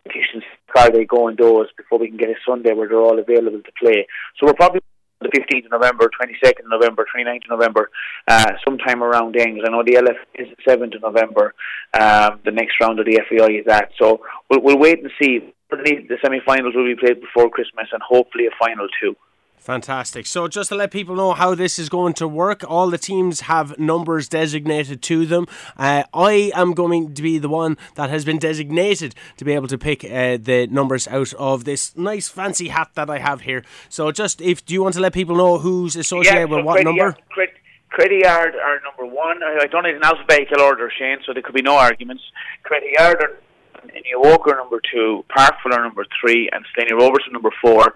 [0.05, 0.45] competitions,
[0.75, 3.73] far they go indoors before we can get a Sunday where they're all available to
[3.81, 4.07] play.
[4.39, 4.81] So we're probably
[5.23, 7.91] the 15th of November, 22nd of November, 29th of November,
[8.29, 9.59] uh, sometime around then.
[9.65, 11.55] I know the LF is the 7th of November.
[11.99, 13.91] Um, the next round of the FAI is that.
[13.99, 14.21] So
[14.51, 15.53] we'll, we'll wait and see.
[15.71, 19.17] The semi-finals will be played before Christmas, and hopefully a final too.
[19.63, 20.27] Fantastic.
[20.27, 23.43] So, just to let people know how this is going to work, all the teams
[23.43, 25.47] have numbers designated to them.
[25.77, 29.69] Uh, I am going to be the one that has been designated to be able
[29.69, 33.63] to pick uh, the numbers out of this nice fancy hat that I have here.
[33.89, 36.65] So, just if do you want to let people know who's associated yeah, so with
[36.65, 37.17] what number?
[37.91, 39.45] Crettyard are number one.
[39.45, 42.25] I don't need an alphabetical order, Shane, so there could be no arguments.
[42.65, 43.39] Crettyard are
[43.85, 47.95] New Walker number two, Parkville are number three, and Slaney Rovers are number four.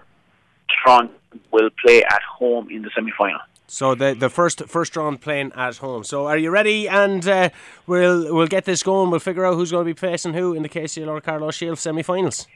[0.69, 1.09] Tron
[1.51, 3.39] will play at home in the semi final.
[3.67, 6.03] So the the first first round playing at home.
[6.03, 6.87] So are you ready?
[6.87, 7.49] And uh,
[7.85, 9.11] we'll we'll get this going.
[9.11, 12.47] We'll figure out who's going to be facing who in the KCLR Carlow Shield semi-finals.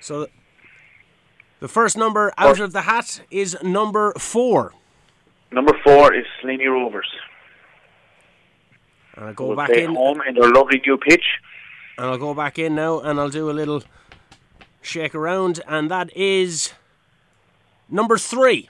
[0.00, 0.26] So
[1.60, 4.74] the first number out of the hat is number four.
[5.50, 7.08] Number four is Slaney Rovers.
[9.14, 9.94] And I'll go we'll back in.
[9.94, 11.24] home in their lovely new pitch.
[11.96, 13.82] And I'll go back in now, and I'll do a little
[14.82, 16.72] shake around, and that is
[17.88, 18.68] number three.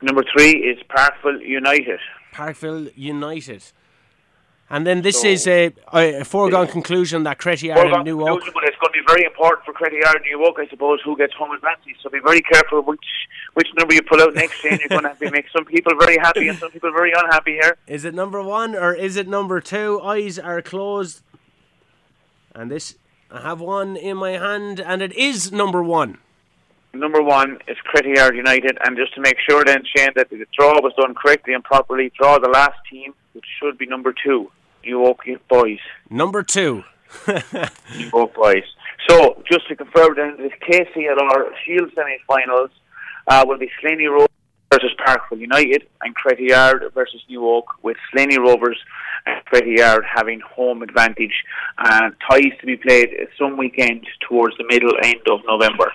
[0.00, 1.98] Number three is Parkville United.
[2.32, 3.62] Parkville United.
[4.70, 8.42] And then this so, is a, a foregone conclusion that Cretty and New Oak.
[8.52, 11.16] But it's going to be very important for Cretty and New Oak, I suppose, who
[11.16, 11.96] gets home advantage.
[12.02, 13.00] So be very careful which
[13.54, 14.78] which number you pull out next, Shane.
[14.78, 17.52] You're going to have to make some people very happy and some people very unhappy
[17.52, 17.78] here.
[17.86, 20.00] Is it number one or is it number two?
[20.02, 21.22] Eyes are closed.
[22.54, 22.96] And this,
[23.30, 26.18] I have one in my hand, and it is number one
[26.92, 30.80] number one is Cretty United, and just to make sure then, Shane, that the draw
[30.80, 34.50] was done correctly and properly, draw the last team, which should be number two,
[34.84, 35.78] New Oak Boys.
[36.10, 36.84] Number two.
[37.26, 38.64] New Oak Boys.
[39.08, 42.70] So, just to confirm then, this KCLR Shield semi-finals
[43.26, 44.28] uh, will be Slaney Rovers
[44.72, 48.78] versus Parkville United and Crettyard versus New Oak, with Slaney Rovers
[49.24, 51.44] and Cretty Yard having home advantage
[51.78, 53.08] and ties to be played
[53.38, 55.90] some weekend towards the middle end of November.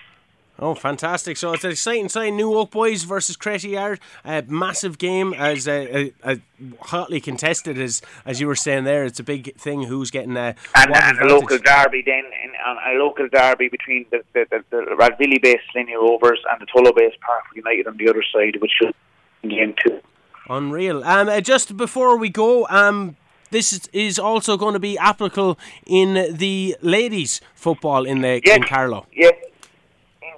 [0.63, 1.35] Oh, fantastic!
[1.35, 2.37] So it's an exciting sign.
[2.37, 6.39] New Oak Boys versus Crettyard, a massive game as a, a, a,
[6.79, 9.03] hotly contested as as you were saying there.
[9.03, 9.83] It's a big thing.
[9.83, 12.53] Who's getting a and, and a local derby then, in,
[12.87, 16.95] a local derby between the the, the, the Rathvilly based Slaney Rovers and the Tullow
[16.95, 18.95] based Park United on the other side, which should
[19.41, 19.99] game two.
[20.47, 21.03] Unreal.
[21.03, 23.17] Um, uh, just before we go, um,
[23.51, 28.55] this is also going to be applicable in the ladies' football in the yes.
[28.55, 29.07] in Carlow.
[29.11, 29.33] Yes,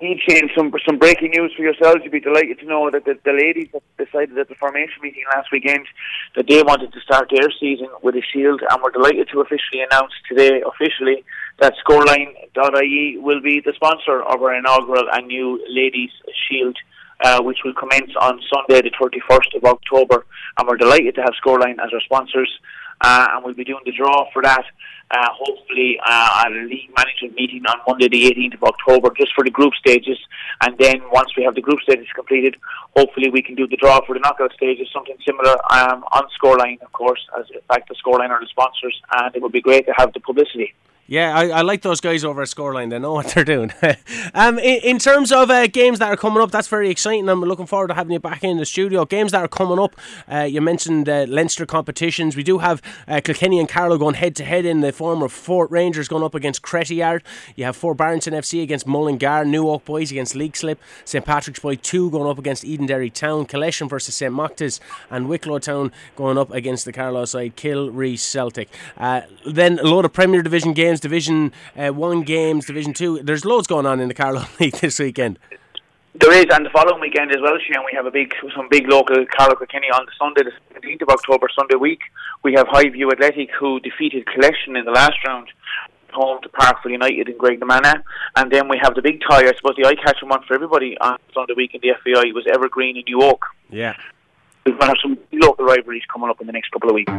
[0.01, 2.01] Shane, some some breaking news for yourselves.
[2.03, 5.51] You'd be delighted to know that the, the ladies decided at the formation meeting last
[5.51, 5.85] weekend
[6.35, 9.81] that they wanted to start their season with a shield, and we're delighted to officially
[9.81, 11.23] announce today, officially,
[11.59, 16.11] that Scoreline.ie will be the sponsor of our inaugural and new ladies
[16.47, 16.77] shield.
[17.23, 20.25] Uh, which will commence on Sunday, the 31st of October.
[20.57, 22.51] And we're delighted to have Scoreline as our sponsors,
[23.01, 24.65] uh, and we'll be doing the draw for that
[25.11, 29.33] uh, hopefully uh, at a league management meeting on Monday the 18th of October just
[29.35, 30.17] for the group stages
[30.61, 32.55] and then once we have the group stages completed
[32.95, 36.81] hopefully we can do the draw for the knockout stages something similar um, on Scoreline
[36.81, 39.85] of course as in fact the Scoreline are the sponsors and it would be great
[39.85, 40.73] to have the publicity.
[41.07, 42.89] Yeah, I, I, like those guys over at Scoreline.
[42.89, 43.71] They know what they're doing.
[44.33, 47.29] um, in, in, terms of uh, games that are coming up, that's very exciting.
[47.29, 49.05] I'm looking forward to having you back in the studio.
[49.05, 49.95] Games that are coming up,
[50.27, 52.35] uh, you mentioned uh, Leinster competitions.
[52.35, 55.31] We do have uh, Kilkenny and Carlow going head to head in the form of
[55.31, 59.85] Fort Rangers going up against Cretty You have Fort Barrington FC against Mullingar, New Oak
[59.85, 64.33] Boys against Leixlip, St Patrick's Boy 2 going up against Edenderry Town, Killeshin versus St
[64.33, 64.79] Mochta's,
[65.11, 68.69] and Wicklow Town going up against the Carlow side, Kilree Celtic.
[68.97, 73.21] Uh, then a load of Premier Division games games, Division uh, One games, Division Two.
[73.21, 75.39] There's loads going on in the Carlow League this weekend.
[76.17, 78.87] There is, and the following weekend as well, Shane, we have a big, some big
[78.87, 81.99] local Carlow Kilkenny on the Sunday, the 17th of October, Sunday week.
[82.41, 85.49] We have Highview Athletic, who defeated Collection in the last round,
[86.13, 88.01] home to Parkville United in Graiguenamanagh.
[88.37, 91.17] And then we have the big tie, I suppose the eye-catching one for everybody on
[91.33, 93.43] Sunday week in the FAI was Evergreen in New Oak.
[93.69, 93.97] Yeah.
[94.65, 97.11] We're going to have some local rivalries coming up in the next couple of weeks.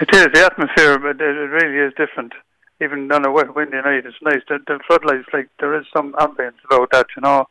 [0.00, 2.32] It is the atmosphere, but it really is different.
[2.80, 4.40] Even on a wet, windy night, it's nice.
[4.48, 7.46] The, the floodlights, like there is some ambience about that, you know.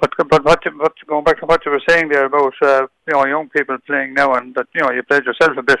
[0.00, 2.86] But but what, you, what going back to what you were saying there about uh,
[3.06, 5.78] you know young people playing now, and that you know you played yourself a bit.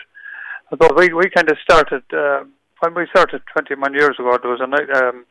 [0.70, 2.44] But we we kind of started uh,
[2.80, 4.38] when we started 21 years ago.
[4.40, 4.90] There was a night.
[4.90, 5.24] Um,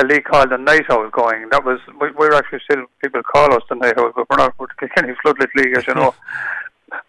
[0.00, 1.48] a league called the Night House going.
[1.50, 4.54] That was we, we're actually still people call us the Night House, but we're not.
[4.58, 6.14] The Kenny Floodlit League, as you know.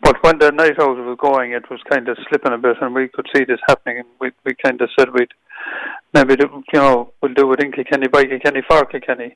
[0.02, 2.94] But when the night out was going, it was kind of slipping a bit, and
[2.94, 5.34] we could see this happening, and we we kind of said we'd
[6.14, 9.36] maybe do, you know we'll do it in Kilkenny by Kilkenny for Kilkenny,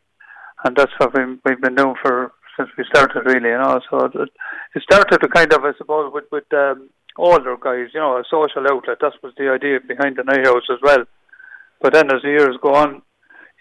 [0.64, 3.50] and that's what we, we've been doing for since we started, really.
[3.50, 4.30] You know, so it,
[4.76, 8.24] it started to kind of, I suppose, with with um, older guys, you know, a
[8.30, 8.98] social outlet.
[9.02, 11.06] That was the idea behind the night house as well.
[11.82, 13.02] But then as the years go on,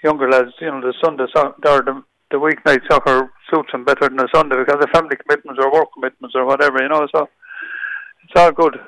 [0.02, 4.20] younger lads, you know, the Sunday or the the weeknight soccer suits them better than
[4.20, 7.06] a Sunday because of family commitments or work commitments or whatever, you know.
[7.14, 7.28] So
[8.24, 8.78] it's all good.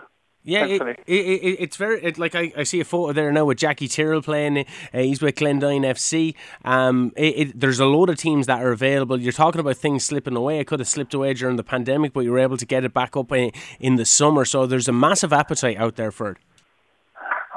[0.45, 3.45] Yeah, it, it, it, it's very it, like I, I see a photo there now
[3.45, 4.59] with Jackie Tyrrell playing.
[4.59, 6.35] Uh, he's with Glendyne FC.
[6.65, 7.13] Um,
[7.55, 9.21] there's a load of teams that are available.
[9.21, 10.59] You're talking about things slipping away.
[10.59, 12.95] It could have slipped away during the pandemic, but you were able to get it
[12.95, 14.47] back up in, in the summer.
[14.47, 16.37] So there's a massive appetite out there for it.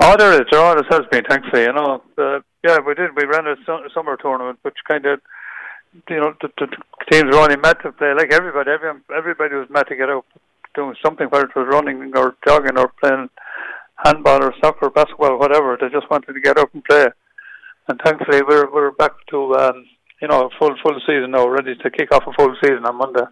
[0.01, 0.41] Oh, there is.
[0.51, 1.63] There always has been, thankfully.
[1.63, 3.11] You know, uh, yeah, we did.
[3.15, 3.55] We ran a
[3.93, 5.21] summer tournament, which kind of
[6.10, 6.68] you know, the, the
[7.12, 8.72] teams were only met to play like everybody.
[8.72, 10.26] Everyone, everybody was met to get out
[10.74, 13.30] doing something, whether it was running or jogging or playing
[14.04, 15.78] handball or soccer, basketball, whatever.
[15.80, 17.08] They just wanted to get up and play.
[17.88, 19.86] And thankfully, we're we're back to um,
[20.22, 23.26] you know full full season now, ready to kick off a full season on Monday.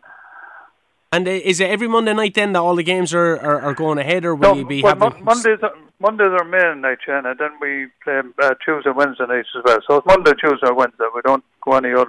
[1.11, 3.73] And uh, is it every Monday night then that all the games are, are, are
[3.73, 5.59] going ahead, or will no, you be well, having Mondays?
[6.01, 9.63] Mondays are main night, yeah, and then we play uh, Tuesday, and Wednesday nights as
[9.65, 9.79] well.
[9.85, 11.05] So it's Monday, Tuesday, Wednesday.
[11.13, 12.07] We don't go any other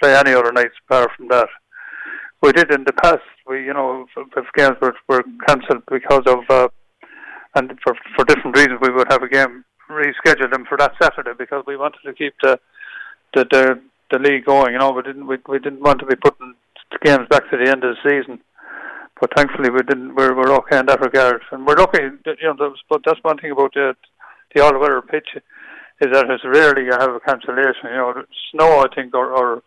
[0.00, 1.48] play any other nights apart from that.
[2.42, 3.20] We did in the past.
[3.46, 6.68] We, you know, if games were, were cancelled because of uh,
[7.54, 11.32] and for for different reasons, we would have a game reschedule them for that Saturday
[11.38, 12.58] because we wanted to keep the
[13.34, 14.72] the the, the league going.
[14.72, 16.54] You know, we didn't we, we didn't want to be putting
[17.04, 18.40] games back to the end of the season.
[19.20, 20.14] But thankfully, we didn't.
[20.14, 21.98] We're, we're okay in that regard, and we're lucky.
[22.24, 23.94] That, you know, but that's one thing about the
[24.54, 25.28] the all weather pitch
[26.00, 27.90] is that it's rarely you have a cancellation.
[27.90, 29.62] You know, snow, I think, or, or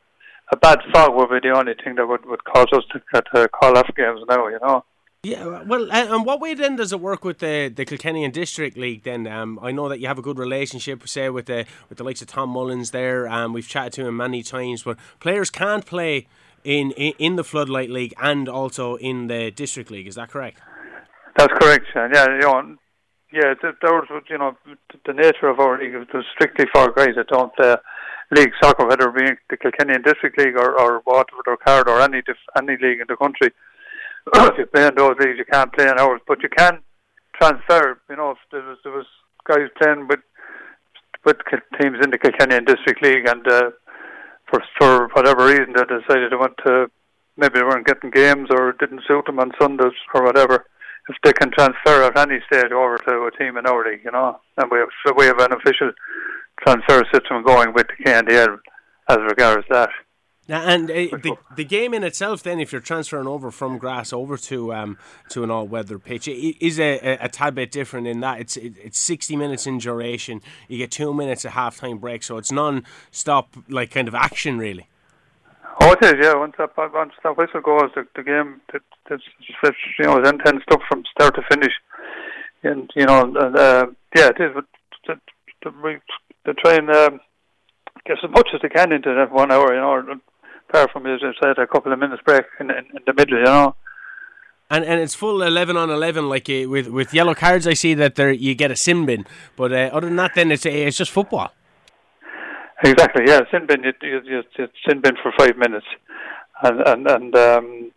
[0.51, 3.49] a bad fog would be the only thing that would, would cause us to, to
[3.49, 4.47] call off games now.
[4.47, 4.85] You know.
[5.23, 8.75] Yeah, well, and what way then does it work with the the Kilkenny and District
[8.75, 9.03] League?
[9.03, 12.03] Then um, I know that you have a good relationship, say, with the with the
[12.03, 13.27] likes of Tom Mullins there.
[13.27, 16.27] Um, we've chatted to him many times, but players can't play
[16.63, 20.07] in, in, in the Floodlight League and also in the District League.
[20.07, 20.59] Is that correct?
[21.37, 21.85] That's correct.
[21.95, 22.77] Yeah, you know,
[23.31, 23.53] yeah.
[23.61, 24.57] There was, you know,
[25.05, 27.75] the nature of our league was strictly for guys that don't play
[28.31, 32.01] league soccer, whether it be the Kilkenny District League or, or Waterford or Card or
[32.01, 32.21] any
[32.57, 33.51] any league in the country.
[34.35, 36.79] if you play in those leagues, you can't play in ours, but you can
[37.39, 37.99] transfer.
[38.09, 39.05] You know, there was there was
[39.47, 40.19] guys playing with
[41.25, 41.37] with
[41.79, 43.71] teams in the Kilkenny District League, and uh,
[44.51, 46.91] for for whatever reason they decided they want to
[47.37, 50.65] maybe they weren't getting games or didn't suit them on Sundays or whatever.
[51.09, 54.11] If they can transfer at any stage over to a team in our league, you
[54.11, 55.91] know, and we have so we have an official
[56.61, 58.59] transfer system going with the KNDL
[59.09, 59.89] as regards that.
[60.51, 64.11] Now, and uh, the the game in itself, then, if you're transferring over from grass
[64.11, 64.97] over to um
[65.29, 68.41] to an all weather pitch, it is a, a, a, tad bit different in that
[68.41, 70.41] it's it, it's 60 minutes in duration.
[70.67, 74.13] You get two minutes of half time break, so it's non stop like kind of
[74.13, 74.89] action really.
[75.79, 76.15] Oh, it is.
[76.21, 79.23] Yeah, once that once that whistle goes, the, the game it, it's,
[79.63, 81.73] it's you know it's intense stuff from start to finish,
[82.63, 84.51] and you know uh, yeah, it is.
[84.53, 84.65] But
[85.07, 85.17] the,
[85.63, 86.01] the,
[86.43, 86.89] the train.
[86.89, 87.21] Um,
[88.05, 90.19] get as much as they can into that one hour, you know,
[90.71, 93.37] apart from, as I said, a couple of minutes break in, in, in the middle,
[93.37, 93.75] you know.
[94.69, 96.29] And and it's full eleven on eleven.
[96.29, 99.25] Like uh, with with yellow cards, I see that there you get a sin bin.
[99.57, 101.51] But uh, other than that, then it's it's just football.
[102.81, 103.25] Exactly.
[103.27, 103.83] Yeah, sin bin.
[103.83, 105.85] You, you, you, you sin bin for five minutes,
[106.63, 107.91] and and and um,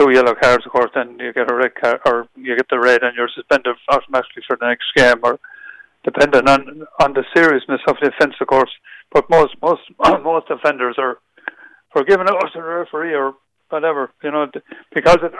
[0.00, 0.90] two yellow cards, of course.
[0.94, 4.42] Then you get a red card, or you get the red, and you're suspended automatically
[4.48, 5.38] for the next game, or
[6.02, 8.72] depending on on the seriousness of the offence, of course.
[9.12, 9.82] But most most
[10.24, 11.18] most offenders are
[11.96, 13.34] forgiven us to the referee or
[13.70, 14.46] whatever, you know,
[14.94, 15.32] because of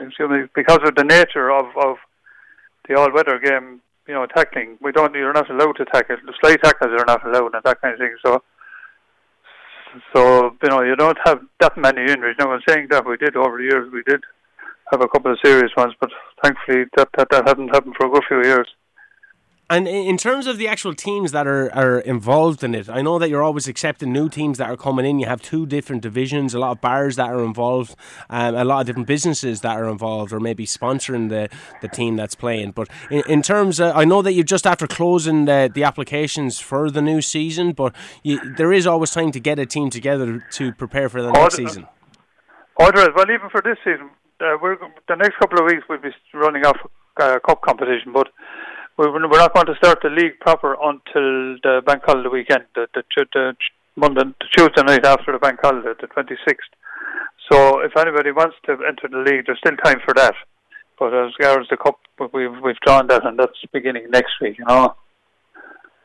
[0.00, 1.96] excuse me, because of the nature of of
[2.88, 4.76] the all weather game, you know, tackling.
[4.82, 6.16] We don't you're not allowed to tackle.
[6.26, 8.14] The slight tackles are not allowed and that kind of thing.
[8.24, 8.42] So
[10.14, 12.36] so, you know, you don't have that many injuries.
[12.38, 14.20] Now I'm saying that we did over the years we did
[14.90, 16.10] have a couple of serious ones, but
[16.42, 18.68] thankfully that that, that hasn't happened for a good few years.
[19.72, 23.18] And in terms of the actual teams that are, are involved in it, I know
[23.18, 25.18] that you're always accepting new teams that are coming in.
[25.18, 27.96] You have two different divisions, a lot of bars that are involved,
[28.28, 31.48] um, a lot of different businesses that are involved, or maybe sponsoring the,
[31.80, 32.72] the team that's playing.
[32.72, 36.58] But in, in terms, of, I know that you're just after closing the, the applications
[36.58, 40.46] for the new season, but you, there is always time to get a team together
[40.52, 41.88] to prepare for the next season.
[42.76, 44.76] Order well, even for this season, uh, we're
[45.08, 46.76] the next couple of weeks we'll be running off
[47.18, 48.28] uh, cup competition, but
[48.96, 52.86] we're we're not going to start the league proper until the bank holiday weekend, the
[52.94, 53.54] the, the
[53.96, 56.68] Monday, the Tuesday night after the bank holiday, the twenty sixth.
[57.50, 60.34] So if anybody wants to enter the league, there's still time for that.
[60.98, 61.98] But as far as the cup,
[62.32, 64.58] we've we've drawn that, and that's beginning next week.
[64.58, 64.94] You know.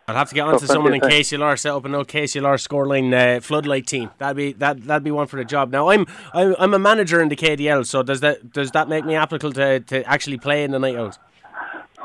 [0.10, 2.56] I'll have to get on to So someone in KCLR set up an old KCLR
[2.66, 4.10] scoreline uh, floodlight team.
[4.20, 5.70] That'd be that that'd be one for the job.
[5.70, 9.04] Now I'm I'm, I'm a manager in the KDL, so does that does that make
[9.04, 11.20] me applicable to, to actually play in the night owls?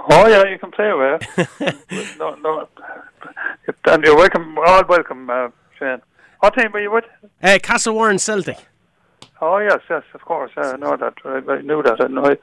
[0.10, 2.18] Oh yeah, you can play with it.
[2.18, 2.68] no, no,
[3.86, 4.58] and you're welcome.
[4.58, 6.02] All welcome, uh, Shane.
[6.40, 7.04] What team were you with?
[7.40, 8.58] Uh, Castle Warren Celtic.
[9.40, 10.50] Oh yes, yes, of course.
[10.56, 11.14] I know that.
[11.24, 12.00] I, I knew that.
[12.00, 12.36] I know.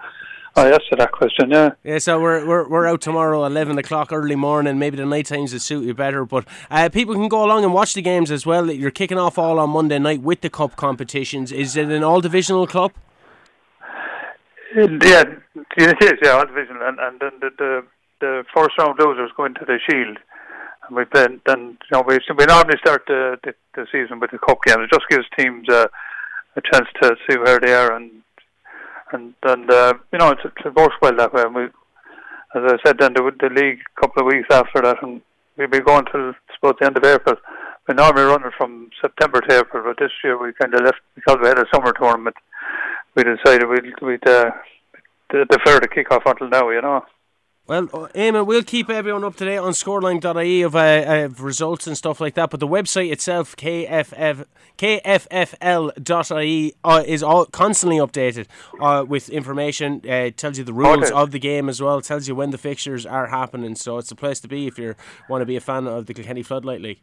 [0.55, 1.51] I, you that question.
[1.51, 1.71] Yeah.
[1.83, 4.79] Yeah, so we're, we're we're out tomorrow, eleven o'clock early morning.
[4.79, 7.73] Maybe the night times will suit you better, but uh, people can go along and
[7.73, 8.71] watch the games as well.
[8.71, 11.51] You're kicking off all on Monday night with the cup competitions.
[11.51, 12.93] Is it an all divisional club?
[14.75, 15.23] Yeah,
[15.77, 16.13] it is.
[16.21, 17.83] Yeah, all division, and and then the the,
[18.21, 20.17] the first round losers go into the Shield,
[20.87, 24.31] and we then then you know we we normally start the the, the season with
[24.31, 24.81] the cup game.
[24.81, 25.87] It just gives teams uh,
[26.55, 28.11] a chance to see where they are, and
[29.11, 31.41] and and uh, you know it's, it works well that way.
[31.41, 31.71] And we, as
[32.55, 35.21] I said, then the the league a couple of weeks after that, and
[35.57, 37.37] we'll be going till about the end of April.
[37.87, 41.01] We normally run it from September to April, but this year we kind of left
[41.15, 42.35] because we had a summer tournament
[43.15, 44.51] we decided we'd, we'd uh,
[45.31, 47.01] defer the kick-off until now, you know.
[47.67, 51.85] Well, uh, Eamon, we'll keep everyone up to date on scoreline.ie of, uh, of results
[51.85, 52.49] and stuff like that.
[52.49, 54.45] But the website itself, KFF,
[54.79, 58.47] KFFL.ie, uh, is all constantly updated
[58.81, 60.01] uh, with information.
[60.03, 61.13] Uh, it tells you the rules Okay.
[61.13, 61.99] of the game as well.
[61.99, 63.75] It tells you when the fixtures are happening.
[63.75, 64.95] So it's a place to be if you
[65.29, 67.01] want to be a fan of the Kilkenny Floodlight League.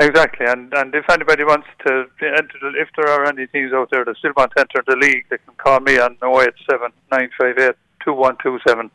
[0.00, 3.90] Exactly, and and if anybody wants to enter, the, if there are any teams out
[3.90, 7.74] there that still want to enter the league, they can call me on 087 958
[8.04, 8.90] 2127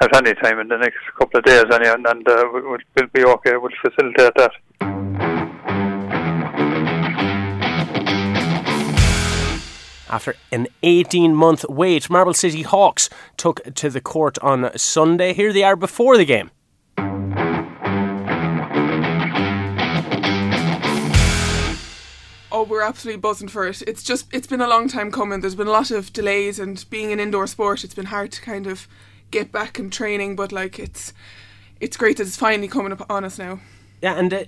[0.00, 3.24] at any time in the next couple of days, and, and, uh, we'll, we'll be
[3.24, 3.56] okay.
[3.56, 4.52] We'll facilitate that.
[10.08, 15.34] After an 18 month wait, Marble City Hawks took to the court on Sunday.
[15.34, 16.50] Here they are before the game.
[22.60, 23.80] Oh, we're absolutely buzzing for it.
[23.88, 25.40] It's just it's been a long time coming.
[25.40, 28.42] There's been a lot of delays, and being an indoor sport, it's been hard to
[28.42, 28.86] kind of
[29.30, 30.36] get back in training.
[30.36, 31.14] But like it's
[31.80, 33.60] it's great that it's finally coming up on us now.
[34.02, 34.44] Yeah, and uh,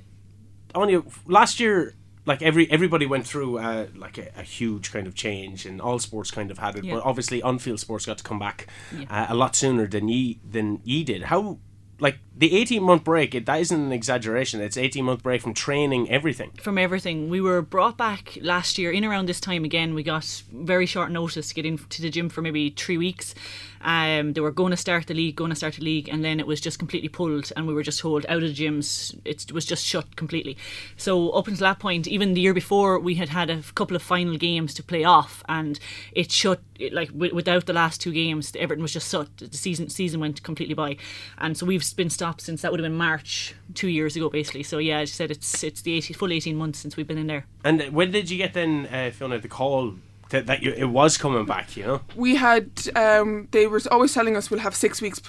[0.75, 1.95] on you last year,
[2.27, 5.99] like every everybody went through uh, like a, a huge kind of change, and all
[5.99, 6.85] sports kind of had it.
[6.85, 6.97] Yeah.
[6.97, 9.07] But obviously, on-field sports got to come back Yeah.
[9.09, 11.23] uh, a lot sooner than ye than ye did.
[11.23, 11.59] How
[12.03, 13.35] like the eighteen month break?
[13.35, 14.61] It, that isn't an exaggeration.
[14.61, 16.51] It's eighteen month break from training, everything.
[16.61, 17.31] from everything.
[17.31, 19.95] We were brought back last year in around this time again.
[19.95, 23.35] We got very short notice getting to get into the gym for maybe three weeks.
[23.83, 26.41] Um, they were going to start the league, going to start the league, and then
[26.41, 29.19] it was just completely pulled, and we were just told out of the gyms.
[29.25, 30.57] It was just shut completely.
[30.97, 34.03] So up until that point, even the year before, we had had a couple of
[34.03, 35.79] final games to play off, and
[36.13, 36.61] it shut.
[36.79, 39.29] It, like wi- without the last two games, everything was just shut.
[39.37, 40.97] The season season went completely by,
[41.39, 44.63] and so we've been stopped since that would have been March two years ago, basically.
[44.63, 47.19] So yeah, as I said, it's it's the 80, full eighteen months since we've been
[47.19, 47.47] in there.
[47.65, 49.95] And when did you get then, uh, Fiona, the call
[50.33, 51.77] that, that you, it was coming back.
[51.77, 55.21] You know, we had um, they were always telling us we'll have six weeks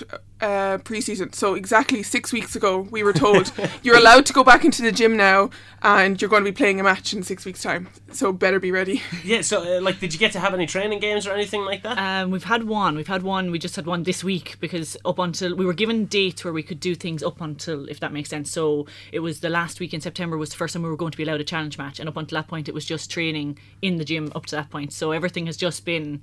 [0.42, 1.34] uh, preseason.
[1.34, 3.52] So exactly six weeks ago, we were told
[3.84, 5.50] you're allowed to go back into the gym now,
[5.82, 7.90] and you're going to be playing a match in six weeks' time.
[8.12, 9.02] So better be ready.
[9.24, 9.42] Yeah.
[9.42, 11.98] So, uh, like, did you get to have any training games or anything like that?
[11.98, 12.96] Um, we've had one.
[12.96, 13.52] We've had one.
[13.52, 16.62] We just had one this week because up until we were given dates where we
[16.62, 18.52] could do things up until, if that makes sense.
[18.52, 21.12] So it was the last week in September was the first time we were going
[21.12, 23.58] to be allowed a challenge match, and up until that point, it was just training
[23.82, 24.92] in the gym up to that point.
[24.94, 26.22] So everything has just been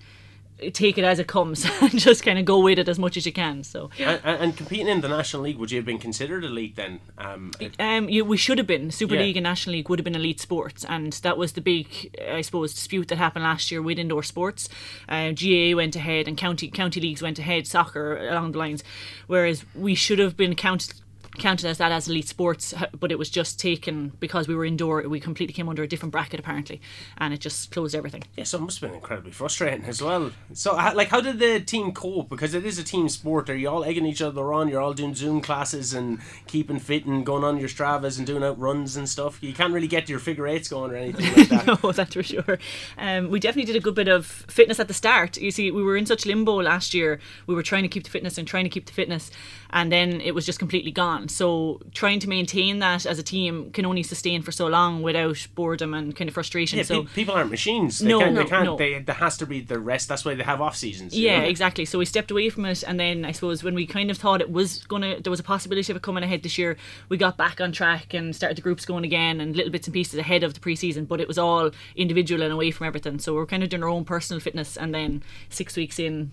[0.73, 3.25] take it as it comes and just kind of go with it as much as
[3.25, 3.65] you can.
[3.65, 7.01] So and, and, competing in the National League, would you have been considered elite then?
[7.17, 8.91] Um, um we should have been.
[8.91, 9.23] Super Yeah.
[9.23, 12.43] League and National League would have been elite sports, and that was the big, I
[12.43, 14.69] suppose, dispute that happened last year with indoor sports.
[15.09, 18.85] Uh, GAA went ahead, and county county leagues went ahead, soccer along the lines,
[19.27, 20.93] whereas we should have been counted
[21.39, 25.03] counted as that as elite sports but it was just taken because we were indoor
[25.09, 26.81] we completely came under a different bracket apparently
[27.19, 30.33] and it just closed everything Yeah, so it must have been incredibly frustrating as well.
[30.53, 32.29] So, like, how did the team cope?
[32.29, 33.49] Because it is a team sport.
[33.51, 34.69] Are you all egging each other on?
[34.69, 38.43] You're all doing Zoom classes and keeping fit and going on your Stravas and doing
[38.43, 39.43] out runs and stuff.
[39.43, 41.67] You can't really get your figure eights going or anything like that.
[41.83, 42.59] no, that's for sure.
[42.99, 45.37] Um, we definitely did a good bit of fitness at the start.
[45.37, 47.21] You see, we were in such limbo last year.
[47.47, 49.31] We were trying to keep the fitness and trying to keep the fitness,
[49.71, 51.20] and then it was just completely gone.
[51.29, 55.47] So trying to maintain that as a team can only sustain for so long without
[55.55, 56.79] boredom and kind of frustration.
[56.79, 57.99] Yeah, so pe- people aren't machines.
[57.99, 58.65] They No, can't, no, they can't.
[58.65, 58.77] no.
[58.77, 60.09] They, there has to be the rest.
[60.09, 61.17] That's why they have off seasons.
[61.19, 61.47] Yeah, know?
[61.47, 61.85] exactly.
[61.85, 64.41] So we stepped away from it, and then I suppose when we kind of thought
[64.41, 66.77] it was gonna, there was a possibility of it coming ahead this year.
[67.09, 69.95] We got back on track and started the groups going again, and little bits and
[69.95, 71.07] pieces ahead of the preseason.
[71.09, 73.19] But it was all individual and away from everything.
[73.19, 76.33] So we are kind of doing our own personal fitness, and then six weeks in,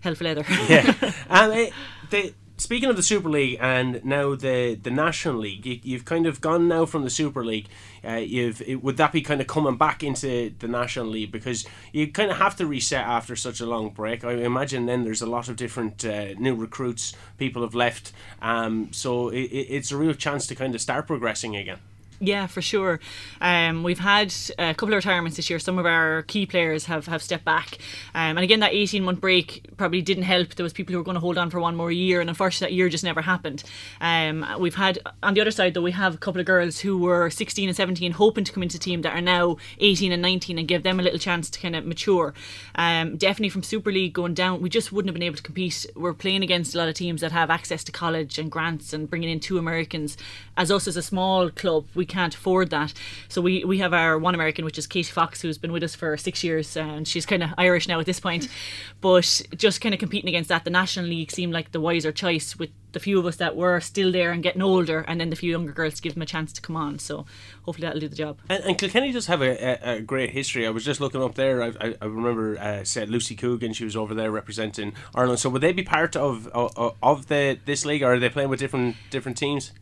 [0.00, 0.44] hell for leather.
[0.68, 1.12] yeah.
[1.30, 1.70] Um, eh,
[2.10, 6.26] the, speaking of the Super League and now the the National League, you, you've kind
[6.26, 7.66] of gone now from the Super League.
[8.04, 11.66] Uh, you've it, would that be kind of coming back into the National League because
[11.92, 14.24] you kind of have to reset after such a long break.
[14.24, 17.14] I imagine then there's a lot of different uh, new recruits.
[17.36, 21.56] People have left, um, so it, it's a real chance to kind of start progressing
[21.56, 21.78] again.
[22.24, 23.00] Yeah, for sure.
[23.40, 25.58] Um, we've had a couple of retirements this year.
[25.58, 27.78] Some of our key players have, have stepped back.
[28.14, 30.54] Um, and again, that 18 month break probably didn't help.
[30.54, 32.72] There was people who were going to hold on for one more year, and unfortunately,
[32.72, 33.64] that year just never happened.
[34.00, 36.96] Um, we've had, on the other side, though, we have a couple of girls who
[36.96, 40.22] were 16 and 17 hoping to come into the team that are now 18 and
[40.22, 42.34] 19 and give them a little chance to kind of mature.
[42.76, 45.86] Um, definitely from Super League going down, we just wouldn't have been able to compete.
[45.96, 49.10] We're playing against a lot of teams that have access to college and grants and
[49.10, 50.16] bringing in two Americans.
[50.56, 52.92] As us as a small club, we can't afford that.
[53.28, 55.94] So we, we have our one American, which is Katie Fox, who's been with us
[55.94, 58.48] for six years, and she's kind of Irish now at this point.
[59.00, 62.54] But just kind of competing against that, the National League seemed like the wiser choice
[62.56, 65.34] with the few of us that were still there and getting older, and then the
[65.34, 67.00] few younger girls to give them a chance to come on.
[67.00, 67.26] So
[67.64, 68.38] hopefully that'll do the job.
[68.48, 70.66] And, and Kilkenny does have a, a, a great history.
[70.66, 71.62] I was just looking up there.
[71.62, 73.72] I, I, I remember uh, said Lucy Coogan.
[73.72, 75.40] She was over there representing Ireland.
[75.40, 78.50] So would they be part of of, of the this league, or are they playing
[78.50, 79.72] with different different teams?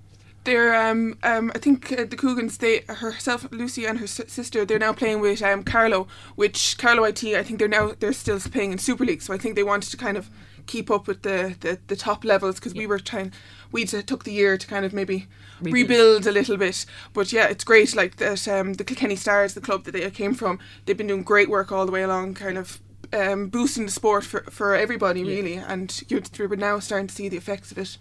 [0.45, 4.64] They're, um, um, I think uh, the Cougans, they herself, Lucy, and her s- sister,
[4.64, 8.41] they're now playing with um, Carlow, which Carlow IT, I think they're now they're still
[8.41, 9.20] playing in Super League.
[9.20, 10.30] So I think they wanted to kind of
[10.66, 13.32] keep up with the the, the top levels because we were trying,
[13.70, 15.26] we took the year to kind of maybe
[15.61, 15.74] Rebuild.
[15.74, 16.86] rebuild a little bit.
[17.12, 17.95] But yeah, it's great.
[17.95, 21.22] Like that, um, the Kilkenny Stars, the club that they came from, they've been doing
[21.22, 22.80] great work all the way along, kind of.
[23.12, 27.28] Um, boosting the sport for, for everybody really and you're, we're now starting to see
[27.28, 27.99] the effects of it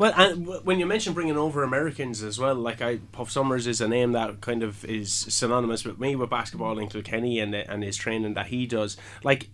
[0.00, 3.82] Well, and when you mention bringing over Americans as well, like I, Puff Summers is
[3.82, 7.84] a name that kind of is synonymous with me with basketball in Kilkenny and and
[7.84, 8.96] his training that he does.
[9.22, 9.50] Like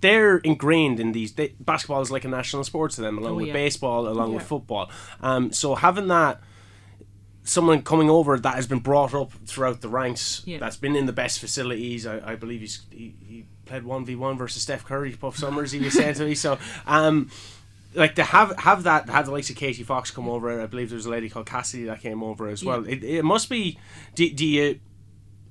[0.00, 1.32] they're ingrained in these.
[1.32, 3.52] They, basketball is like a national sport to them, along Oh, with yeah.
[3.54, 4.88] baseball, along with football.
[5.20, 6.40] Um, so having that.
[7.44, 10.58] Someone coming over that has been brought up throughout the ranks, Yeah.
[10.60, 12.06] that's been in the best facilities.
[12.06, 15.72] I, I believe he's, he, he played one v one versus Steph Curry, Puff Summers.
[15.72, 16.36] He was saying to me.
[16.36, 16.56] So,
[16.86, 17.30] um,
[17.94, 20.60] like to have have that have the likes of Katie Fox come over.
[20.60, 22.86] I believe there's a lady called Cassidy that came over as well.
[22.86, 23.78] It, it must be.
[24.14, 24.80] Do, do you?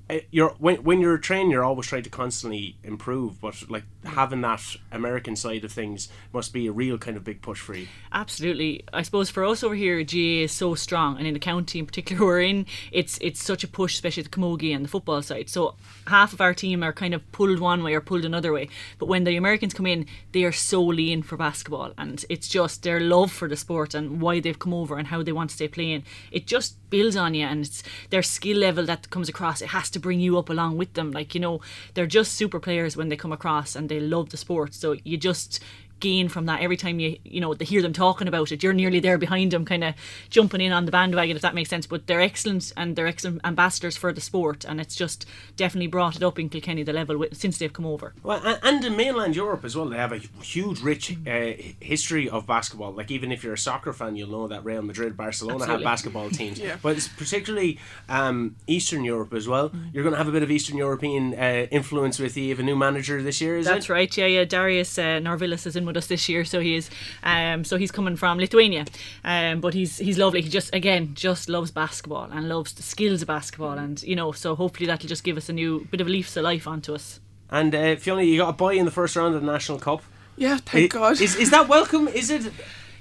[0.10, 3.40] uh, You're when when you're training, you're always trying to constantly improve.
[3.42, 7.42] But like having that American side of things must be a real kind of big
[7.42, 7.88] push for you.
[8.12, 8.84] Absolutely.
[8.94, 11.86] I suppose for us over here, GAA is so strong, and in the county in
[11.86, 15.50] particular we're in, it's it's such a push, especially the camogie and the football side.
[15.50, 15.76] So
[16.08, 18.70] half of our team are kind of pulled one way or pulled another way.
[18.98, 22.84] But when the Americans come in, they are so lean for basketball, and it's just
[22.84, 25.56] their love for the sport and why they've come over and how they want to
[25.56, 26.04] stay playing.
[26.32, 29.62] It just builds on you, and it's their skill level that comes across.
[29.62, 31.12] It has to bring you up along with them.
[31.12, 31.62] Like you know,
[31.94, 34.74] they're just super players when they come across, and they love the sport.
[34.74, 35.62] So you just
[36.02, 38.62] gain from that every time you you know they hear them talking about it.
[38.62, 39.96] You're nearly there behind them, kind of
[40.30, 41.88] jumping in on the bandwagon if that makes sense.
[41.88, 45.26] But they're excellent and they're excellent ambassadors for the sport, and it's just
[45.56, 48.14] definitely brought it up in Kilkenny the level with, since they've come over.
[48.24, 52.30] Well, and, and in mainland Europe as well, they have a huge, rich uh, history
[52.30, 52.92] of basketball.
[52.94, 55.84] Like even if you're a soccer fan, you'll know that Real Madrid, Barcelona Absolutely.
[55.84, 56.60] have basketball teams.
[56.60, 56.78] Yeah.
[56.82, 57.80] But it's particularly
[58.10, 59.72] um, Eastern Europe as well.
[59.94, 62.44] You're going to have a bit of Eastern European uh, influence with you.
[62.46, 63.94] You have a new manager this year, is That's it?
[63.94, 64.18] right.
[64.18, 64.46] Yeah, yeah.
[64.46, 66.90] Darius uh, Narvilis is in with us this year, so he is.
[67.24, 68.86] Um, so he's coming from Lithuania,
[69.24, 70.42] um, but he's he's lovely.
[70.42, 74.32] He just again just loves basketball and loves the skills of basketball, and you know,
[74.32, 77.20] so hopefully that'll just give us a new bit of leaves of life onto us.
[77.50, 80.02] And uh, Fiona, you got a bye in the first round of the National Cup.
[80.38, 81.22] Yeah, thank I- God.
[81.22, 82.08] Is, is that welcome?
[82.08, 82.52] Is it?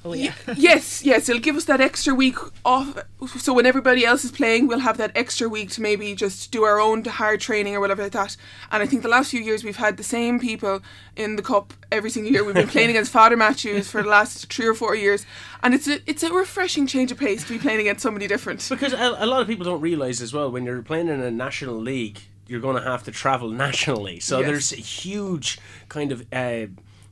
[0.04, 0.32] Oh yeah.
[0.56, 2.96] yes, yes, it'll give us that extra week off.
[3.38, 6.62] So when everybody else is playing, we'll have that extra week to maybe just do
[6.64, 8.36] our own hard training or whatever like that.
[8.72, 10.80] And I think the last few years we've had the same people
[11.16, 12.42] in the cup every single year.
[12.44, 15.26] We've been playing against Father Mathews for the last three or four years,
[15.62, 18.66] and it's a it's a refreshing change of pace to be playing against somebody different.
[18.70, 21.30] Because a, a lot of people don't realise as well when you're playing in a
[21.30, 24.18] national league, you're going to have to travel nationally.
[24.20, 24.46] So Yes.
[24.48, 25.58] there's a huge
[25.90, 26.66] kind of uh,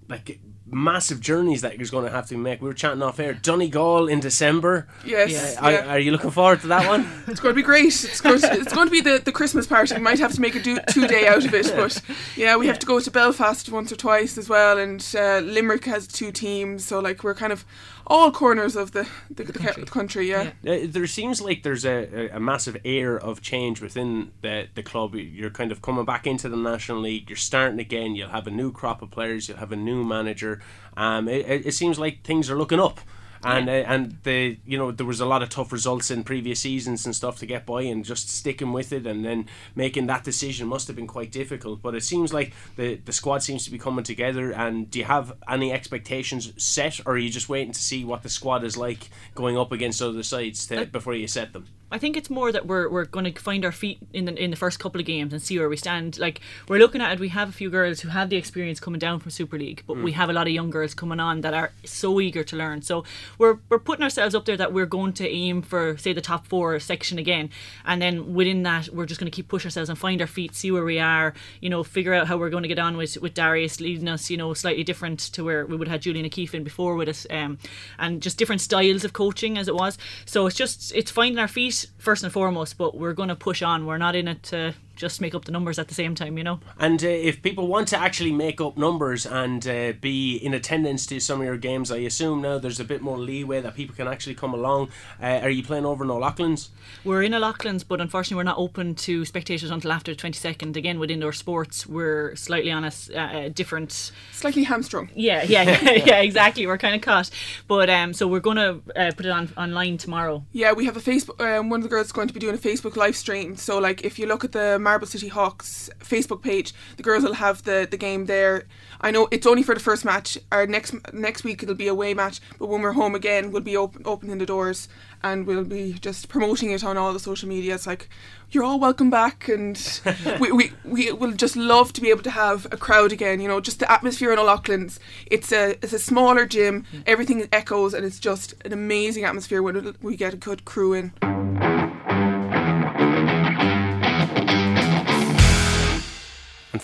[0.09, 0.41] like
[0.71, 2.61] massive journeys that you're going to have to make.
[2.61, 3.33] We were chatting off air.
[3.35, 4.87] Donegal in December.
[5.05, 5.93] Yes, Uh, are, yeah.
[5.93, 7.09] are you looking forward to that one?
[7.27, 7.87] It's going to be great.
[7.87, 9.95] It's going to, it's going to be the, the Christmas party.
[9.95, 12.01] We might have to make a do, two day out of it, but
[12.37, 14.79] yeah, we have to go to Belfast once or twice as well.
[14.79, 17.65] And uh, Limerick has two teams, so like we're kind of
[18.09, 19.85] all corners of the the, the, country.
[19.85, 20.31] the country.
[20.31, 20.51] Yeah.
[20.67, 24.83] Uh, there seems like there's a, a, a massive air of change within the, the
[24.83, 25.15] club.
[25.15, 27.31] You're kind of coming back into the National League.
[27.31, 28.17] You're starting again.
[28.17, 29.49] You'll have a new crop of players.
[29.49, 30.61] You'll have a new manager.
[30.97, 33.01] Um, it, it it seems like things are looking up.
[33.45, 36.61] And uh, and the you know there was a lot of tough results in previous
[36.61, 40.25] seasons and stuff to get by and just sticking with it and then making that
[40.25, 41.83] decision must have been quite difficult.
[41.83, 44.53] But it seems like the the squad seems to be coming together.
[44.53, 48.23] And do you have any expectations set, or are you just waiting to see what
[48.23, 51.67] the squad is like going up against other sides to, before you set them?
[51.91, 54.51] I think it's more that we're, we're going to find our feet in the in
[54.51, 56.19] the first couple of games and see where we stand.
[56.19, 58.99] Like we're looking at it, we have a few girls who have the experience coming
[58.99, 61.55] down from Super League, but we have a lot of young girls coming on that
[61.55, 62.83] are so eager to learn.
[62.83, 63.05] So
[63.39, 66.47] we're we're putting ourselves up there that we're going to aim for say the top
[66.47, 67.49] four section again,
[67.87, 70.55] and then within that we're just going to keep push ourselves and find our feet,
[70.55, 71.33] see where we are.
[71.61, 74.29] You know, figure out how we're going to get on with with Darius leading us.
[74.29, 77.09] You know, slightly different to where we would have had Julian O'Keefe in before with
[77.09, 77.59] us, um,
[77.99, 79.97] and just different styles of coaching as it was.
[80.27, 83.63] So it's just it's finding our feet first and foremost, but we're going to push
[83.63, 83.87] on.
[83.87, 86.45] We're not in it to just make up the numbers at the same time, you
[86.45, 86.61] know.
[86.79, 91.07] And uh, if people want to actually make up numbers and uh, be in attendance
[91.07, 93.95] to some of your games, I assume now there's a bit more leeway that people
[93.95, 94.91] can actually come along.
[95.23, 96.71] Uh, are you playing over in O'Loughlin's?
[97.05, 100.77] We're in O'Loughlin's, but unfortunately, we're not open to spectators until after the 22nd.
[100.77, 104.13] Again, with indoor sports, we're slightly on a uh, different.
[104.33, 105.11] Slightly hamstrung.
[105.15, 106.67] Yeah, yeah, yeah, yeah, exactly.
[106.67, 107.31] We're kind of caught.
[107.69, 110.45] But um, so we're going to uh, put it on online tomorrow.
[110.53, 111.41] Yeah, we have a Facebook.
[111.41, 113.57] Um, one of the girls is going to be doing a Facebook live stream.
[113.57, 117.35] So, like, if you look at the Marble City Hawks Facebook page, the girls will
[117.35, 118.65] have the, the game there.
[119.03, 120.39] I know it's only for the first match.
[120.51, 123.69] Our next next week it'll be a away match, but when we're home again, we'll
[123.73, 124.89] be open, opening the doors
[125.23, 127.75] and we'll be just promoting it on all the social media.
[127.75, 128.09] It's like
[128.51, 129.77] you're all welcome back, and
[130.41, 133.41] we, we we will just love to be able to have a crowd again.
[133.41, 134.99] You know, just the atmosphere in O'Loughlin's.
[135.27, 136.87] It's a it's a smaller gym.
[136.93, 137.03] Mm.
[137.07, 141.13] Everything echoes, and it's just an amazing atmosphere when we get a good crew in.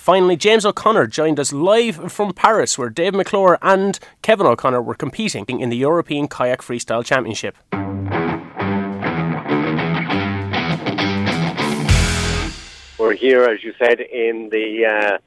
[0.04, 4.94] Finally, James O'Connor joined us live from Paris, where Dave McClure and Kevin O'Connor were
[4.94, 7.56] competing in the European Kayak Freestyle Championship.
[12.98, 15.18] We're here, as you said, in the uh,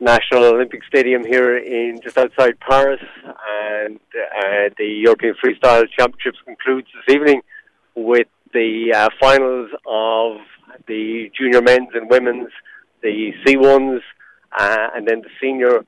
[0.00, 6.88] National Olympic Stadium here in just outside Paris, and uh, the European Freestyle Championships concludes
[7.06, 7.42] this evening
[7.94, 10.38] with the uh, finals of
[10.88, 12.50] the junior men's and women's,
[13.04, 14.00] the C1s,
[14.58, 15.84] uh, and then the senior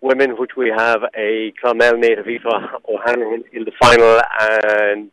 [0.00, 5.10] women, which we have a Clonmel native Aoife O'Hanlon in the final, and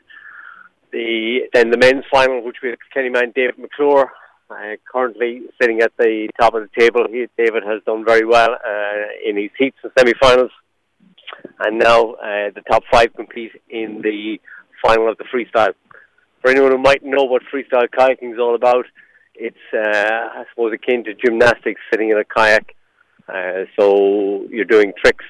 [0.91, 4.11] the then the men's final, which we have Kenny man David McClure
[4.49, 7.05] uh, currently sitting at the top of the table.
[7.09, 10.51] He, David has done very well uh, in his heats and semi-finals,
[11.59, 14.39] and now uh, the top five compete in the
[14.83, 15.73] final of the freestyle.
[16.41, 18.85] For anyone who might know what freestyle kayaking is all about,
[19.36, 22.75] it's uh, I suppose akin to gymnastics, sitting in a kayak.
[23.27, 25.25] Uh, so you're doing tricks,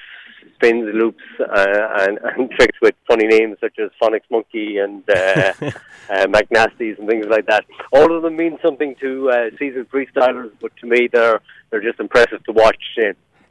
[0.56, 5.53] spins, loops, uh, and, and tricks with funny names such as Phonix Monkey and uh,
[5.62, 7.66] uh, McNasties and things like that.
[7.93, 11.99] All of them mean something to uh, seasoned freestylers, but to me, they're they're just
[11.99, 12.84] impressive to watch.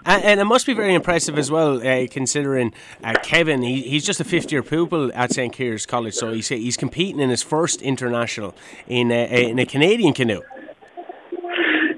[0.06, 3.62] Uh, And, and, it must be very impressive as well, uh, considering uh, Kevin.
[3.62, 7.30] He, he's just a fifth-year pupil at St Kieran's College, so he's he's competing in
[7.30, 8.54] his first international
[8.86, 10.42] in a, in a Canadian canoe.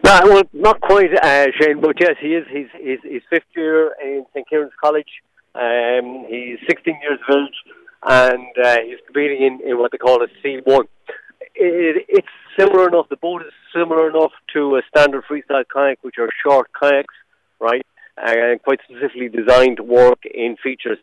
[0.04, 2.46] No, well, not quite, uh, Shane, but yes, he is.
[2.48, 5.10] He's he's, he's fifth year in St Kieran's College.
[5.56, 10.22] Um, he's 16 years of age, and uh, he's competing in, in what they call
[10.22, 10.86] a C1.
[11.54, 12.28] It, it's
[12.58, 13.08] similar enough.
[13.08, 17.14] The boat is similar enough to a standard freestyle kayak, which are short kayaks,
[17.58, 17.86] right,
[18.16, 20.98] and quite specifically designed to work in features.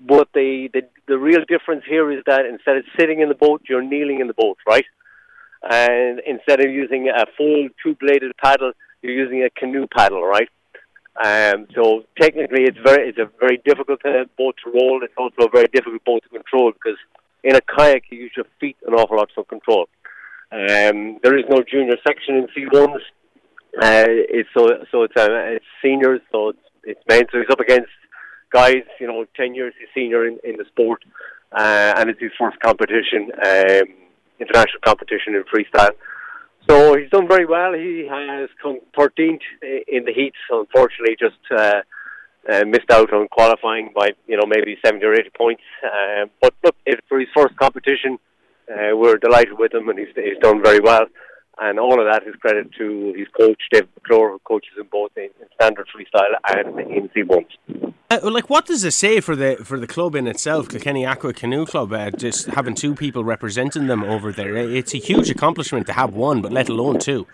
[0.00, 3.62] But the, the the real difference here is that instead of sitting in the boat,
[3.68, 4.84] you're kneeling in the boat, right?
[5.62, 10.48] and instead of using a full two-bladed paddle, you're using a canoe paddle, right?
[11.24, 15.00] Um, so technically, it's very it's a very difficult uh, boat to roll.
[15.02, 16.98] It's also a very difficult boat to control because
[17.42, 19.88] in a kayak you use your feet an awful lot for control.
[20.52, 23.00] Um, there is no junior section in C1s.
[23.80, 27.22] Uh, it's so so it's uh, it's seniors, so it's it's men.
[27.30, 27.90] So he's up against
[28.52, 31.04] guys, you know, ten years he's senior in, in the sport,
[31.52, 33.30] uh, and it's his first competition.
[33.44, 33.94] Um,
[34.40, 35.92] international competition in freestyle.
[36.68, 37.72] So he's done very well.
[37.72, 39.40] He has come 13th
[39.88, 40.36] in the heats.
[40.50, 41.80] Unfortunately, just uh,
[42.50, 45.62] uh, missed out on qualifying by you know maybe 70 or 80 points.
[45.84, 46.76] Uh, but look,
[47.08, 48.18] for his first competition,
[48.70, 51.06] uh, we're delighted with him, and he's, he's done very well.
[51.60, 55.10] And all of that is credit to his coach, David McClure, who coaches him both
[55.16, 57.94] in, in standard freestyle and in C1s.
[58.10, 61.34] Uh, like, what does it say for the for the club in itself, Kilkenny Aqua
[61.34, 64.56] Canoe Club, uh, just having two people representing them over there?
[64.56, 67.26] It's a huge accomplishment to have one, but let alone two.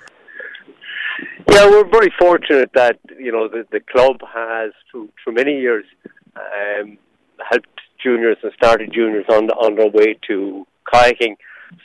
[1.51, 5.85] Yeah, we're very fortunate that you know the the club has through, for many years
[6.35, 6.99] um,
[7.49, 11.37] helped juniors and started juniors on on their way to kayaking.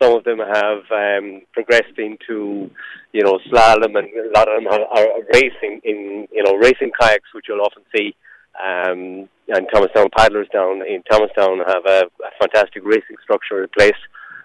[0.02, 2.70] Some of them have um, progressed into,
[3.14, 6.92] you know, slalom, and a lot of them are, are racing in, you know, racing
[7.00, 8.16] kayaks, which you'll often see.
[8.60, 14.00] Um, and Thomastown paddlers down in Thomastown have a, a fantastic racing structure in place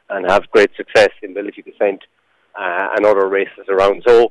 [0.09, 2.03] and have great success in the Liffey Descent
[2.59, 4.03] uh, and other races around.
[4.07, 4.30] So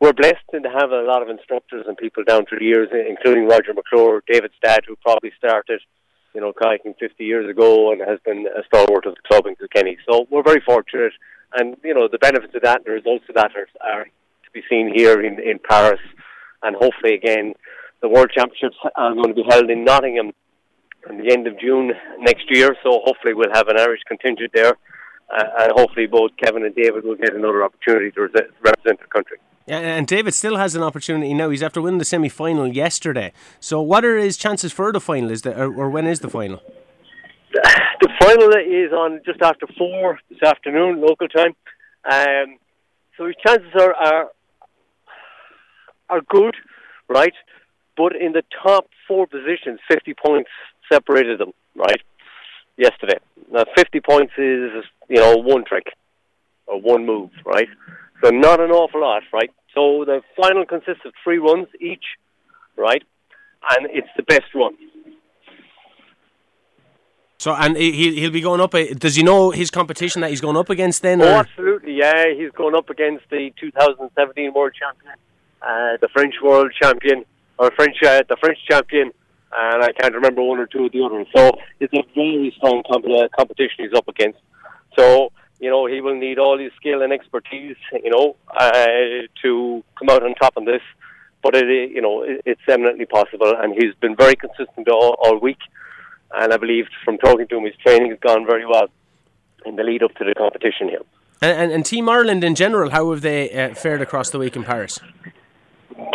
[0.00, 3.46] we're blessed to have a lot of instructors and people down through the years, including
[3.46, 5.80] Roger McClure, David Stad, who probably started
[6.34, 9.56] you know, kayaking 50 years ago and has been a stalwart of the club in
[9.56, 9.96] Kilkenny.
[10.08, 11.12] So we're very fortunate.
[11.54, 14.50] And, you know, the benefits of that and the results of that are, are to
[14.52, 16.00] be seen here in, in Paris.
[16.62, 17.54] And hopefully, again,
[18.00, 20.32] the World Championships are going to be held in Nottingham
[21.08, 22.76] in the end of June next year.
[22.82, 24.76] So hopefully, we'll have an Irish contingent there.
[25.34, 28.22] Uh, and hopefully, both Kevin and David will get another opportunity to
[28.62, 29.38] represent their country.
[29.70, 31.48] And David still has an opportunity now.
[31.48, 33.32] He's after winning the semi final yesterday.
[33.60, 35.30] So, what are his chances for the final?
[35.30, 36.60] Is the, or, when is the final?
[37.52, 41.54] The final is on just after four this afternoon, local time.
[42.10, 42.58] Um,
[43.16, 44.28] so his chances are, are
[46.08, 46.56] are good,
[47.08, 47.34] right?
[47.96, 50.50] But in the top four positions, fifty points
[50.90, 52.00] separated them, right?
[52.76, 53.18] Yesterday,
[53.52, 55.86] now fifty points is you know one trick
[56.66, 57.68] or one move, right?
[58.22, 59.50] So not an awful lot, right?
[59.74, 62.04] So the final consists of three runs each,
[62.76, 63.02] right?
[63.70, 64.74] And it's the best run.
[67.38, 68.74] So and he he'll be going up.
[68.74, 71.22] Uh, does he know his competition that he's going up against then?
[71.22, 72.24] Oh, absolutely, yeah.
[72.36, 75.14] He's going up against the 2017 world champion,
[75.62, 77.24] uh, the French world champion,
[77.58, 79.10] or French uh, the French champion,
[79.56, 81.28] and I can't remember one or two of the others.
[81.34, 84.38] So it's a very strong comp- uh, competition he's up against.
[84.98, 88.86] So you know, he will need all his skill and expertise, you know, uh,
[89.42, 90.80] to come out on top of this.
[91.42, 95.58] But it, you know, it's eminently possible, and he's been very consistent all, all week.
[96.32, 98.88] And I believe from talking to him, his training has gone very well
[99.66, 101.02] in the lead up to the competition here.
[101.42, 104.56] And, and, and Team Ireland in general, how have they uh, fared across the week
[104.56, 104.98] in Paris?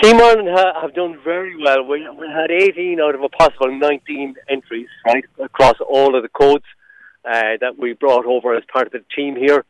[0.01, 1.83] Team Ireland ha- have done very well.
[1.83, 6.29] We, we had 18 out of a possible 19 entries, right, across all of the
[6.29, 6.65] codes
[7.27, 9.65] uh, that we brought over as part of the team here.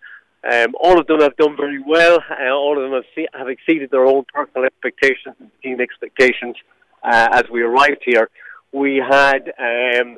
[0.50, 2.20] Um, all of them have done very well.
[2.30, 6.56] Uh, all of them have, see- have exceeded their own personal expectations and team expectations
[7.04, 8.30] uh, as we arrived here.
[8.72, 10.18] We had um,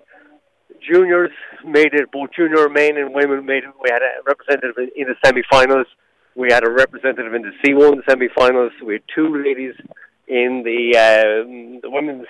[0.81, 1.31] juniors
[1.65, 3.69] made it, both junior men and women made it.
[3.81, 5.87] We had a representative in the semi-finals.
[6.35, 8.73] We had a representative in the C1 semi-finals.
[8.85, 9.75] We had two ladies
[10.27, 12.27] in the, uh, the women's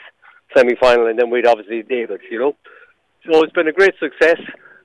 [0.56, 2.56] semi-final, and then we'd obviously David, you know.
[3.26, 4.40] So it's been a great success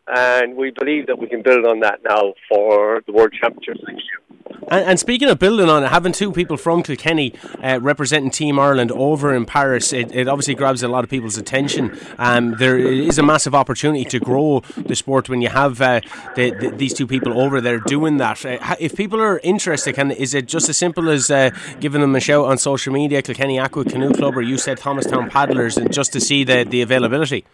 [0.09, 4.05] and we believe that we can build on that now for the World Championships next
[4.05, 4.23] year.
[4.69, 8.59] And, and, speaking of building on it, having two people from Kilkenny uh, representing Team
[8.59, 11.97] Ireland over in Paris, it, it, obviously grabs a lot of people's attention.
[12.19, 16.01] Um, there is a massive opportunity to grow the sport when you have uh,
[16.37, 18.45] the, the, these two people over there doing that.
[18.45, 21.51] Uh, if people are interested, can is it just as simple as uh,
[21.81, 25.29] giving them a shout on social media, Kilkenny Aqua Canoe Club, or you said Thomastown
[25.29, 27.45] Paddlers, and just to see the, the availability?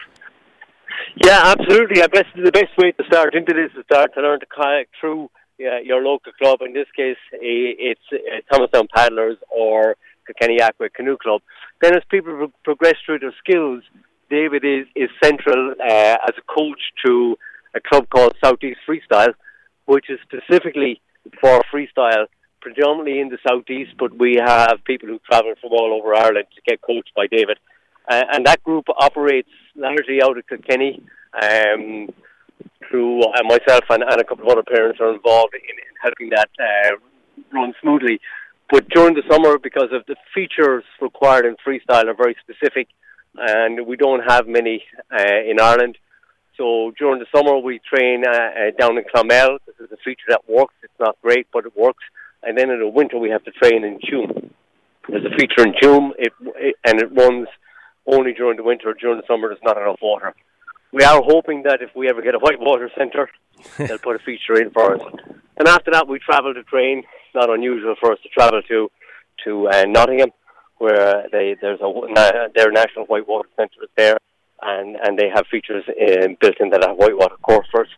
[1.24, 2.02] Yeah, absolutely.
[2.02, 4.88] I guess the best way to start into this is start to learn to kayak
[5.00, 6.60] through yeah, your local club.
[6.62, 9.96] In this case, it's uh, Thomastown Paddlers or
[10.26, 11.42] Kilkenny Aqua Canoe Club.
[11.80, 13.82] Then, as people progress through their skills,
[14.30, 17.36] David is is central uh, as a coach to
[17.74, 19.34] a club called Southeast Freestyle,
[19.86, 21.00] which is specifically
[21.40, 22.26] for freestyle,
[22.60, 23.92] predominantly in the southeast.
[23.98, 27.58] But we have people who travel from all over Ireland to get coached by David,
[28.08, 31.02] uh, and that group operates largely out of Kilkenny.
[31.40, 32.08] Um,
[32.88, 36.30] through uh, myself and, and, a couple of other parents are involved in, in helping
[36.30, 36.96] that uh,
[37.52, 38.20] run smoothly.
[38.70, 42.88] But during the summer, because of the features required in freestyle are very specific,
[43.36, 45.96] and we don't have many uh, in Ireland.
[46.56, 49.58] So during the summer, we train uh, uh, down in Clonmel.
[49.66, 50.74] This is a feature that works.
[50.82, 52.04] It's not great, but it works.
[52.42, 54.50] And then in the winter, we have to train in Tuam.
[55.08, 57.48] There's a feature in Tuam, it, it, and it runs
[58.08, 58.94] only during the winter.
[58.94, 60.34] During the summer, there's not enough water
[60.92, 63.28] we are hoping that if we ever get a whitewater centre,
[63.78, 65.02] they'll put a feature in for us.
[65.58, 66.98] And after that, we travel to train.
[66.98, 68.90] It's not unusual for us to travel to
[69.44, 70.30] to uh, Nottingham,
[70.78, 74.18] where they there's a their national whitewater centre is there,
[74.62, 77.90] and and they have features uh, built into that whitewater course first.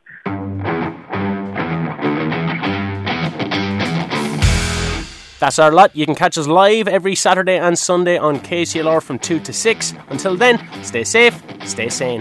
[5.41, 5.97] That's our lot.
[5.97, 9.95] You can catch us live every Saturday and Sunday on KCLR from 2 to 6.
[10.11, 12.21] Until then, stay safe, stay sane.